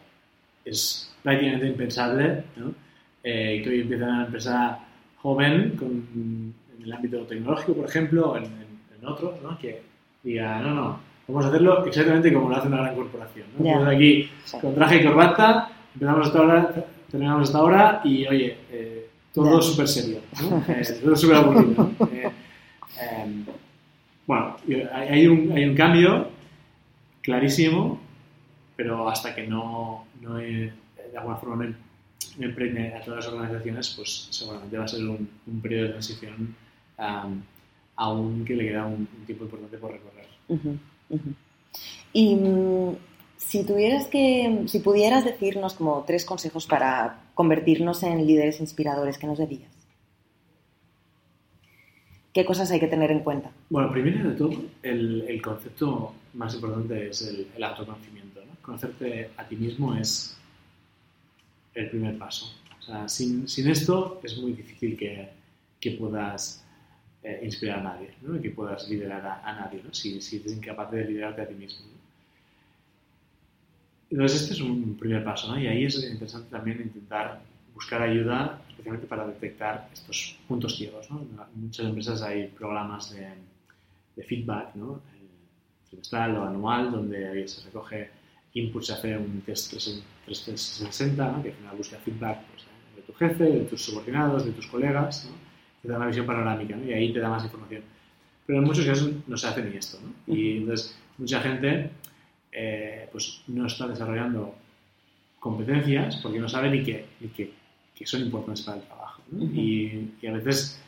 es 0.64 1.12
prácticamente 1.22 1.66
impensable 1.66 2.44
¿no? 2.56 2.74
eh, 3.22 3.60
que 3.62 3.70
hoy 3.70 3.80
empiece 3.80 4.04
una 4.04 4.24
empresa 4.26 4.78
joven 5.16 5.76
con, 5.76 5.90
en 5.90 6.82
el 6.82 6.92
ámbito 6.92 7.18
tecnológico, 7.26 7.74
por 7.74 7.88
ejemplo, 7.88 8.30
o 8.30 8.36
en, 8.36 8.44
en, 8.44 8.80
en 8.98 9.06
otro, 9.06 9.38
¿no? 9.42 9.58
que 9.58 9.82
diga, 10.22 10.60
no, 10.60 10.74
no, 10.74 11.00
vamos 11.28 11.44
a 11.44 11.48
hacerlo 11.48 11.84
exactamente 11.84 12.32
como 12.32 12.48
lo 12.48 12.56
hace 12.56 12.68
una 12.68 12.78
gran 12.78 12.94
corporación. 12.94 13.46
¿no? 13.58 13.64
Yeah. 13.64 13.88
aquí 13.88 14.30
con 14.60 14.74
traje 14.74 14.96
y 14.96 15.04
corbata, 15.04 15.69
empezamos 15.94 16.26
hasta 16.26 16.38
ahora, 16.38 16.86
terminamos 17.10 17.48
hasta 17.48 17.58
ahora 17.58 18.00
y, 18.04 18.26
oye, 18.26 18.56
eh, 18.70 19.08
todo 19.32 19.60
súper 19.62 19.88
serio, 19.88 20.20
¿no? 20.42 20.64
eh, 20.68 20.82
todo 21.02 21.16
súper 21.16 21.36
aburrido. 21.36 21.90
¿no? 21.98 22.08
Eh, 23.00 23.22
em, 23.22 23.46
bueno, 24.26 24.56
hay 24.92 25.26
un, 25.26 25.52
hay 25.52 25.64
un 25.64 25.74
cambio 25.74 26.28
clarísimo, 27.22 28.00
pero 28.76 29.08
hasta 29.08 29.34
que 29.34 29.46
no, 29.46 30.06
no 30.20 30.38
he, 30.38 30.72
de 31.10 31.16
alguna 31.16 31.36
forma 31.36 31.64
no 31.64 31.74
me 32.38 32.46
emprende 32.46 32.94
a 32.94 33.00
todas 33.00 33.24
las 33.24 33.32
organizaciones, 33.32 33.94
pues 33.96 34.28
seguramente 34.30 34.76
va 34.76 34.84
a 34.84 34.88
ser 34.88 35.00
un, 35.00 35.28
un 35.46 35.60
periodo 35.60 35.84
de 35.84 35.90
transición 35.90 36.54
um, 36.98 37.42
aún 37.96 38.44
que 38.44 38.54
le 38.54 38.68
queda 38.68 38.86
un, 38.86 39.08
un, 39.18 39.26
tiempo 39.26 39.44
importante 39.44 39.78
por 39.78 39.92
recorrer. 39.92 40.26
Uh 40.48 40.56
-huh, 40.56 40.78
uh 41.10 41.16
-huh. 41.16 41.34
Y 42.12 42.34
um, 42.34 42.96
si 43.40 43.64
tuvieras 43.64 44.06
que, 44.06 44.64
si 44.66 44.80
pudieras 44.80 45.24
decirnos 45.24 45.74
como 45.74 46.04
tres 46.06 46.24
consejos 46.24 46.66
para 46.66 47.22
convertirnos 47.34 48.02
en 48.02 48.26
líderes 48.26 48.60
inspiradores, 48.60 49.16
¿qué 49.16 49.26
nos 49.26 49.38
dirías? 49.38 49.72
¿Qué 52.34 52.44
cosas 52.44 52.70
hay 52.70 52.78
que 52.78 52.86
tener 52.86 53.10
en 53.10 53.20
cuenta? 53.20 53.50
Bueno, 53.70 53.90
primero 53.90 54.30
de 54.30 54.36
todo, 54.36 54.52
el, 54.82 55.22
el 55.26 55.42
concepto 55.42 56.14
más 56.34 56.54
importante 56.54 57.08
es 57.08 57.22
el, 57.22 57.48
el 57.56 57.64
autoconocimiento. 57.64 58.40
¿no? 58.44 58.52
Conocerte 58.62 59.30
a 59.36 59.48
ti 59.48 59.56
mismo 59.56 59.96
es 59.96 60.36
el 61.74 61.88
primer 61.88 62.18
paso. 62.18 62.54
O 62.78 62.82
sea, 62.82 63.08
sin, 63.08 63.48
sin 63.48 63.68
esto 63.68 64.20
es 64.22 64.36
muy 64.36 64.52
difícil 64.52 64.96
que, 64.96 65.28
que 65.80 65.92
puedas 65.92 66.64
eh, 67.22 67.40
inspirar 67.42 67.80
a 67.80 67.82
nadie, 67.82 68.10
¿no? 68.20 68.40
que 68.40 68.50
puedas 68.50 68.88
liderar 68.88 69.26
a, 69.26 69.40
a 69.42 69.60
nadie, 69.60 69.80
¿no? 69.82 69.92
si, 69.94 70.20
si, 70.20 70.36
eres 70.36 70.52
incapaz 70.52 70.90
de 70.92 71.04
liderarte 71.06 71.40
a 71.42 71.48
ti 71.48 71.54
mismo. 71.54 71.86
¿no? 71.86 71.99
Entonces, 74.10 74.42
este 74.42 74.54
es 74.54 74.60
un 74.60 74.96
primer 74.96 75.22
paso, 75.22 75.52
¿no? 75.52 75.60
y 75.60 75.68
ahí 75.68 75.84
es 75.84 76.02
interesante 76.02 76.50
también 76.50 76.80
intentar 76.80 77.40
buscar 77.74 78.02
ayuda, 78.02 78.60
especialmente 78.68 79.06
para 79.06 79.26
detectar 79.26 79.88
estos 79.92 80.36
puntos 80.48 80.76
ciegos. 80.76 81.08
¿no? 81.10 81.20
En 81.20 81.62
muchas 81.62 81.86
empresas 81.86 82.20
hay 82.22 82.48
programas 82.48 83.14
de, 83.14 83.28
de 84.16 84.22
feedback, 84.24 84.74
¿no? 84.74 85.00
trimestral 85.88 86.36
o 86.36 86.44
anual, 86.44 86.90
donde 86.90 87.46
se 87.46 87.64
recoge 87.66 88.10
input, 88.54 88.82
se 88.82 88.92
hace 88.92 89.16
un 89.16 89.42
test 89.42 89.70
360, 89.70 91.30
¿no? 91.30 91.42
que 91.42 91.50
al 91.50 91.54
final 91.54 91.76
busca 91.76 91.96
feedback 91.98 92.38
pues, 92.50 92.64
de 92.96 93.02
tu 93.02 93.12
jefe, 93.12 93.44
de 93.44 93.60
tus 93.60 93.82
subordinados, 93.84 94.44
de 94.44 94.52
tus 94.52 94.66
colegas, 94.66 95.28
¿no? 95.30 95.36
te 95.82 95.88
da 95.88 95.96
una 95.96 96.06
visión 96.06 96.26
panorámica 96.26 96.76
¿no? 96.76 96.84
y 96.84 96.92
ahí 96.92 97.12
te 97.12 97.20
da 97.20 97.28
más 97.28 97.44
información. 97.44 97.82
Pero 98.46 98.58
en 98.58 98.64
muchos 98.64 98.84
casos 98.84 99.12
no 99.26 99.36
se 99.36 99.46
hace 99.46 99.62
ni 99.62 99.76
esto. 99.76 99.98
¿no? 100.02 100.34
Y 100.34 100.58
entonces 100.58 100.96
mucha 101.18 101.40
gente 101.40 101.90
eh, 102.52 103.08
pues 103.12 103.42
no 103.48 103.66
está 103.66 103.86
desarrollando 103.86 104.54
competencias 105.38 106.16
porque 106.16 106.38
no 106.38 106.48
sabe 106.48 106.70
ni 106.70 106.82
que, 106.82 107.06
ni 107.20 107.28
que 107.28 107.60
que 108.00 108.06
son 108.06 108.22
importantes 108.22 108.64
para 108.64 108.78
el 108.78 108.84
trabajo. 108.84 109.20
¿no? 109.30 109.44
Uh 109.44 109.48
-huh. 109.48 109.54
y, 109.54 110.14
y, 110.22 110.26
a 110.26 110.32
veces 110.32 110.80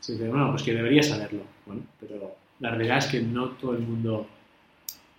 se 0.00 0.12
dice, 0.12 0.28
bueno, 0.28 0.50
pues 0.50 0.62
que 0.62 0.72
debería 0.72 1.02
saberlo. 1.02 1.42
Bueno, 1.66 1.82
pero 2.00 2.36
la 2.60 2.70
realidad 2.70 2.98
es 2.98 3.06
que 3.08 3.20
no 3.20 3.50
todo 3.50 3.74
el 3.74 3.80
mundo 3.80 4.26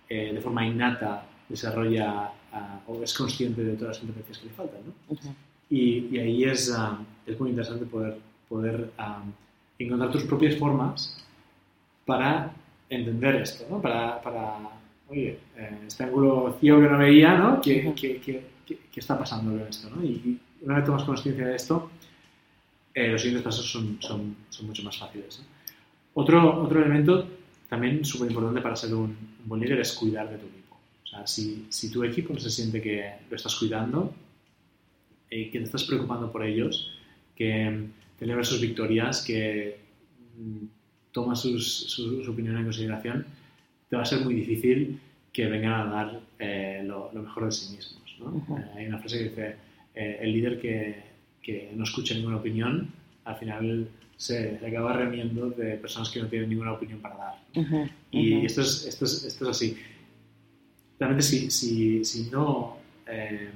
eh, 0.08 0.32
de 0.34 0.40
forma 0.40 0.66
innata 0.66 1.24
desarrolla 1.48 2.32
uh, 2.52 2.90
o 2.92 3.02
es 3.04 3.14
consciente 3.14 3.62
de 3.62 3.74
todas 3.76 3.90
las 3.90 3.98
competencias 3.98 4.38
que 4.38 4.46
le 4.48 4.54
faltan. 4.54 4.80
¿no? 4.86 4.92
Uh 5.08 5.16
-huh. 5.16 5.34
y, 5.70 6.16
y, 6.16 6.18
ahí 6.18 6.42
es, 6.42 6.68
uh, 6.68 6.96
es 7.30 7.38
muy 7.38 7.50
interesante 7.50 7.86
poder, 7.86 8.18
poder 8.48 8.90
encontrar 9.78 10.10
tus 10.10 10.24
propias 10.24 10.56
formas 10.56 11.16
para 12.06 12.50
entender 12.88 13.36
esto, 13.36 13.66
¿no? 13.70 13.80
para, 13.80 14.20
para 14.20 14.58
oye, 15.10 15.38
eh, 15.56 15.78
este 15.86 16.04
ángulo 16.04 16.56
ciego 16.60 16.80
que 16.80 16.88
no 16.88 16.98
veía, 16.98 17.36
¿no? 17.36 17.60
¿Qué, 17.60 17.92
qué, 17.94 18.20
qué, 18.20 18.44
qué, 18.66 19.00
está 19.00 19.18
pasando 19.18 19.50
con 19.50 19.68
esto? 19.68 19.90
¿no? 19.90 20.02
Y, 20.04 20.38
una 20.62 20.76
vez 20.76 20.84
tomas 20.84 21.04
conciencia 21.04 21.46
de 21.46 21.56
esto, 21.56 21.90
eh, 22.94 23.08
los 23.08 23.20
siguientes 23.20 23.44
pasos 23.44 23.66
son, 23.70 23.96
son, 24.00 24.36
son 24.48 24.66
mucho 24.66 24.82
más 24.82 24.98
fáciles. 24.98 25.40
¿no? 25.40 25.44
Otro, 26.14 26.62
otro 26.62 26.80
elemento 26.80 27.26
también 27.68 28.04
súper 28.04 28.30
importante 28.30 28.60
para 28.60 28.76
ser 28.76 28.94
un, 28.94 29.04
un, 29.04 29.44
buen 29.46 29.60
líder 29.60 29.80
es 29.80 29.92
cuidar 29.92 30.28
de 30.28 30.36
tu 30.36 30.46
equipo. 30.46 30.78
O 31.04 31.06
sea, 31.06 31.26
si, 31.26 31.66
si 31.70 31.90
tu 31.90 32.04
equipo 32.04 32.38
se 32.38 32.50
siente 32.50 32.82
que 32.82 33.10
lo 33.28 33.36
estás 33.36 33.54
cuidando, 33.56 34.12
eh, 35.30 35.50
que 35.50 35.58
te 35.58 35.64
estás 35.64 35.84
preocupando 35.84 36.30
por 36.30 36.44
ellos, 36.44 36.92
que 37.34 37.86
celebras 38.18 38.48
sus 38.48 38.60
victorias, 38.60 39.22
que 39.24 39.78
mm, 40.36 40.64
tomas 41.12 41.40
sus, 41.40 41.72
su, 41.88 42.22
su, 42.22 42.30
opinión 42.30 42.58
en 42.58 42.64
consideración, 42.64 43.26
te 43.90 43.96
va 43.96 44.02
a 44.02 44.06
ser 44.06 44.20
muy 44.20 44.34
difícil 44.34 45.00
que 45.32 45.46
vengan 45.46 45.72
a 45.72 45.84
dar 45.92 46.20
eh, 46.38 46.82
lo, 46.84 47.10
lo, 47.12 47.22
mejor 47.22 47.46
de 47.46 47.52
sí 47.52 47.76
mismos. 47.76 48.16
¿no? 48.20 48.26
Uh 48.26 48.46
-huh. 48.46 48.76
hay 48.76 48.86
una 48.86 48.98
frase 48.98 49.18
que 49.18 49.24
dice 49.24 49.56
eh, 49.94 50.18
el 50.20 50.32
líder 50.32 50.60
que, 50.60 51.02
que, 51.42 51.72
no 51.74 51.84
escucha 51.84 52.14
ninguna 52.14 52.36
opinión, 52.36 52.88
al 53.24 53.36
final 53.36 53.88
se, 54.16 54.58
se, 54.58 54.66
acaba 54.66 54.92
remiendo 54.92 55.50
de 55.50 55.76
personas 55.76 56.08
que 56.10 56.20
no 56.20 56.28
tienen 56.28 56.48
ninguna 56.48 56.72
opinión 56.72 57.00
para 57.00 57.16
dar. 57.16 57.34
Uh 57.56 57.60
-huh, 57.60 57.82
uh 57.82 57.86
-huh. 57.86 57.90
Y 58.10 58.46
esto 58.46 58.60
es, 58.62 58.86
esto, 58.86 59.04
es, 59.04 59.24
esto 59.24 59.44
es 59.44 59.50
así. 59.50 59.76
Realmente 60.98 61.24
si, 61.24 61.50
si, 61.50 62.04
si 62.04 62.30
no 62.30 62.76
eh, 63.06 63.50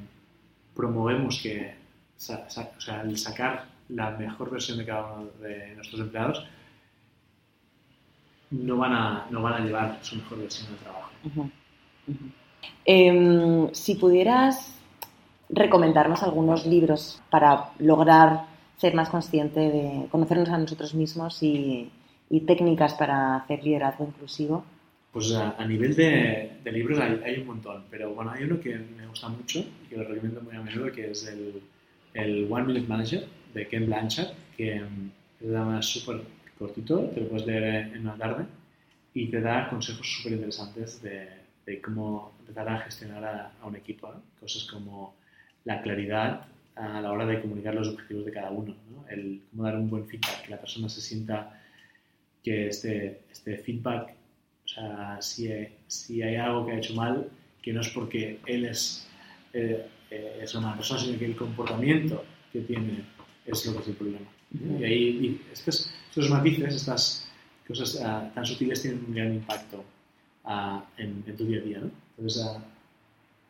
promovemos 0.74 1.40
que, 1.42 1.74
o 2.16 2.80
sea, 2.80 3.02
el 3.02 3.16
sacar 3.18 3.66
la 3.88 4.10
mejor 4.16 4.50
versión 4.50 4.78
de 4.78 4.84
cada 4.86 5.12
uno 5.12 5.30
de 5.42 5.74
nuestros 5.76 6.00
empleados, 6.00 6.44
no 8.62 8.76
van 8.76 8.92
a, 8.92 9.26
no 9.30 9.42
van 9.42 9.54
a 9.54 9.64
llevar 9.64 9.98
su 10.02 10.16
mejor 10.16 10.38
versión 10.38 10.70
de 10.72 10.78
trabajo. 10.78 11.10
Eh, 12.86 13.68
si 13.72 13.94
pudieras 13.96 14.74
recomendarnos 15.48 16.22
algunos 16.22 16.66
libros 16.66 17.22
para 17.30 17.70
lograr 17.78 18.46
ser 18.76 18.94
más 18.94 19.08
consciente 19.08 19.60
de 19.60 20.06
conocernos 20.10 20.48
a 20.48 20.58
nosotros 20.58 20.94
mismos 20.94 21.42
y, 21.42 21.90
técnicas 22.46 22.94
para 22.94 23.36
hacer 23.36 23.62
liderazgo 23.62 24.06
inclusivo? 24.06 24.64
Pues 25.12 25.32
a, 25.32 25.64
nivel 25.64 25.94
de, 25.94 26.58
libros 26.64 26.98
hay, 26.98 27.38
un 27.38 27.46
montón, 27.46 27.84
pero 27.88 28.12
bueno, 28.12 28.32
hay 28.32 28.42
uno 28.42 28.58
que 28.58 28.74
me 28.74 29.06
gusta 29.06 29.28
mucho 29.28 29.60
y 29.60 29.88
que 29.88 29.96
lo 29.96 30.02
recomiendo 30.02 30.40
muy 30.40 30.56
a 30.56 30.60
menudo, 30.60 30.90
que 30.90 31.12
es 31.12 31.28
el, 31.28 31.62
el 32.12 32.48
One 32.50 32.64
Minute 32.64 32.88
Manager 32.88 33.24
de 33.54 33.68
Ken 33.68 33.86
Blanchard, 33.86 34.32
que 34.56 34.82
es 35.78 35.86
súper 35.86 36.22
cortito, 36.58 37.10
te 37.10 37.20
lo 37.20 37.28
puedes 37.28 37.46
leer 37.46 37.94
en 37.94 38.00
una 38.00 38.16
tarde 38.16 38.44
y 39.12 39.28
te 39.28 39.40
da 39.40 39.68
consejos 39.68 40.06
súper 40.06 40.32
interesantes 40.32 41.00
de, 41.02 41.28
de, 41.66 41.80
cómo 41.80 42.32
empezar 42.40 42.68
a 42.68 42.80
gestionar 42.80 43.24
a, 43.24 43.66
un 43.66 43.76
equipo. 43.76 44.12
Cosas 44.40 44.64
como 44.64 45.14
la 45.64 45.80
claridad 45.82 46.46
a 46.74 47.00
la 47.00 47.12
hora 47.12 47.24
de 47.24 47.40
comunicar 47.40 47.74
los 47.74 47.88
objetivos 47.88 48.24
de 48.24 48.32
cada 48.32 48.50
uno, 48.50 48.74
¿no? 48.90 49.06
el 49.08 49.42
cómo 49.50 49.62
dar 49.62 49.76
un 49.76 49.88
buen 49.88 50.06
feedback, 50.06 50.42
que 50.42 50.50
la 50.50 50.58
persona 50.60 50.88
se 50.88 51.00
sienta 51.00 51.60
que 52.42 52.68
este, 52.68 53.22
este 53.30 53.56
feedback, 53.58 54.10
o 54.64 54.68
sea, 54.68 55.18
si, 55.20 55.48
si 55.86 56.22
hay 56.22 56.36
algo 56.36 56.66
que 56.66 56.72
ha 56.72 56.78
hecho 56.78 56.94
mal, 56.94 57.28
que 57.62 57.72
no 57.72 57.80
es 57.80 57.88
porque 57.88 58.40
él 58.46 58.66
es, 58.66 59.08
eh, 59.52 59.86
eh, 60.10 60.40
es 60.42 60.54
una 60.54 60.74
persona, 60.74 61.00
sino 61.00 61.18
que 61.18 61.24
el 61.24 61.36
comportamiento 61.36 62.24
que 62.52 62.60
tiene 62.60 63.04
es 63.46 63.64
lo 63.66 63.74
que 63.74 63.82
es 63.82 63.88
el 63.88 63.94
problema. 63.94 64.33
Y 64.54 64.84
ahí 64.84 65.40
estos, 65.52 65.92
estos 66.08 66.30
matices, 66.30 66.74
estas 66.74 67.28
cosas 67.66 67.96
uh, 67.96 68.32
tan 68.34 68.46
sutiles 68.46 68.82
tienen 68.82 69.04
un 69.06 69.14
gran 69.14 69.34
impacto 69.34 69.84
uh, 70.44 70.80
en, 70.96 71.24
en, 71.26 71.36
tu 71.36 71.44
día 71.46 71.58
a 71.58 71.62
día. 71.62 71.78
¿no? 71.80 71.90
Entonces, 72.16 72.44
uh, 72.44 72.60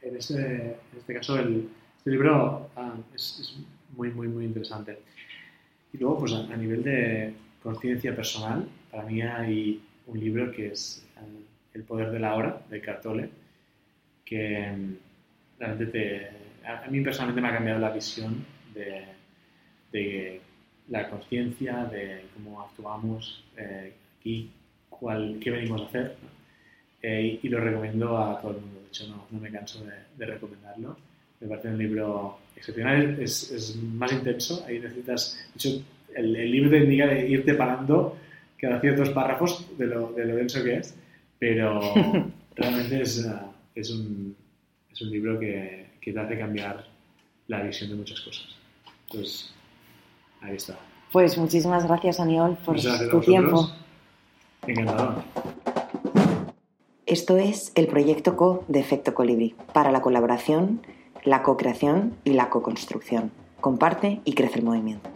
en, 0.02 0.16
este, 0.16 0.34
en, 0.36 0.98
este, 0.98 1.14
caso, 1.14 1.38
el, 1.38 1.68
este 1.98 2.10
libro 2.10 2.70
es, 3.14 3.38
es, 3.40 3.56
muy, 3.96 4.10
muy, 4.10 4.28
muy 4.28 4.44
interesante. 4.46 4.98
Y 5.92 5.98
luego, 5.98 6.20
pues 6.20 6.32
a, 6.32 6.52
a 6.52 6.56
nivel 6.56 6.82
de 6.82 7.34
conciencia 7.62 8.14
personal, 8.14 8.66
para 8.90 9.04
mí 9.04 9.22
hay 9.22 9.82
un 10.06 10.20
libro 10.20 10.50
que 10.50 10.68
es 10.68 11.06
El 11.74 11.82
poder 11.82 12.10
de 12.10 12.20
la 12.20 12.34
hora, 12.34 12.62
de 12.70 12.80
Cartole, 12.80 13.30
que 14.24 14.72
mm, 14.72 14.94
realmente 15.58 15.86
te, 15.86 16.66
a, 16.66 16.84
a 16.84 16.88
mí 16.88 17.00
personalmente 17.02 17.40
me 17.40 17.48
ha 17.48 17.54
cambiado 17.54 17.80
la 17.80 17.90
visión 17.90 18.44
de, 18.74 19.04
de 19.92 20.40
la 20.88 21.08
conciencia, 21.08 21.84
de 21.86 22.26
cómo 22.34 22.62
actuamos 22.62 23.44
eh, 23.56 23.92
aquí, 24.18 24.50
cuál, 24.88 25.38
qué 25.40 25.50
venimos 25.50 25.82
a 25.82 25.86
hacer. 25.86 26.16
Eh, 27.02 27.38
y, 27.42 27.48
lo 27.48 27.60
recomiendo 27.60 28.16
a 28.16 28.40
todo 28.40 28.52
el 28.52 28.60
mundo. 28.60 28.80
De 28.80 28.88
hecho, 28.88 29.06
no, 29.08 29.26
no 29.30 29.40
me 29.40 29.50
canso 29.50 29.84
de, 30.16 30.26
recomendarlo. 30.26 30.96
Me 31.40 31.48
parece 31.48 31.68
un 31.68 31.78
libro 31.78 32.38
excepcional. 32.56 33.20
Es, 33.20 33.50
es, 33.50 33.76
más 33.76 34.12
intenso. 34.12 34.64
Ahí 34.66 34.78
necesitas. 34.78 35.38
De 35.48 35.56
hecho, 35.56 35.84
el, 36.14 36.50
libro 36.50 36.70
te 36.70 36.78
indica 36.78 37.06
de 37.06 37.28
irte 37.28 37.54
parando 37.54 38.16
cada 38.56 38.80
ciertos 38.80 39.10
párrafos 39.10 39.66
de 39.76 39.86
lo, 39.86 40.12
de 40.12 40.24
lo 40.24 40.36
denso 40.36 40.64
que 40.64 40.76
es. 40.76 40.94
Pero 41.38 41.80
realmente 42.56 43.02
es, 43.02 43.26
es, 43.74 43.90
un, 43.90 44.34
es 44.90 45.02
un 45.02 45.10
libro 45.10 45.38
que, 45.38 45.88
que 46.00 46.12
te 46.12 46.20
hace 46.20 46.38
cambiar 46.38 46.86
la 47.48 47.62
visión 47.62 47.90
de 47.90 47.96
muchas 47.96 48.20
cosas. 48.20 48.48
Entonces, 49.06 49.54
ahí 50.44 50.56
está. 50.56 50.78
Pues 51.12 51.38
muchísimas 51.38 51.86
gracias, 51.86 52.20
Aniol, 52.20 52.56
por 52.64 52.76
tu 53.10 53.20
tiempo. 53.20 53.70
Encantador. 54.66 55.22
Esto 57.06 57.36
es 57.36 57.70
el 57.74 57.86
proyecto 57.86 58.36
CO 58.36 58.64
de 58.66 58.80
Efecto 58.80 59.14
Colibri, 59.14 59.54
para 59.72 59.92
la 59.92 60.00
colaboración, 60.00 60.80
la 61.22 61.42
co-creación 61.42 62.16
y 62.24 62.32
la 62.32 62.48
co-construcción. 62.48 63.30
Comparte 63.60 64.20
y 64.24 64.32
crece 64.32 64.58
el 64.58 64.64
movimiento. 64.64 65.10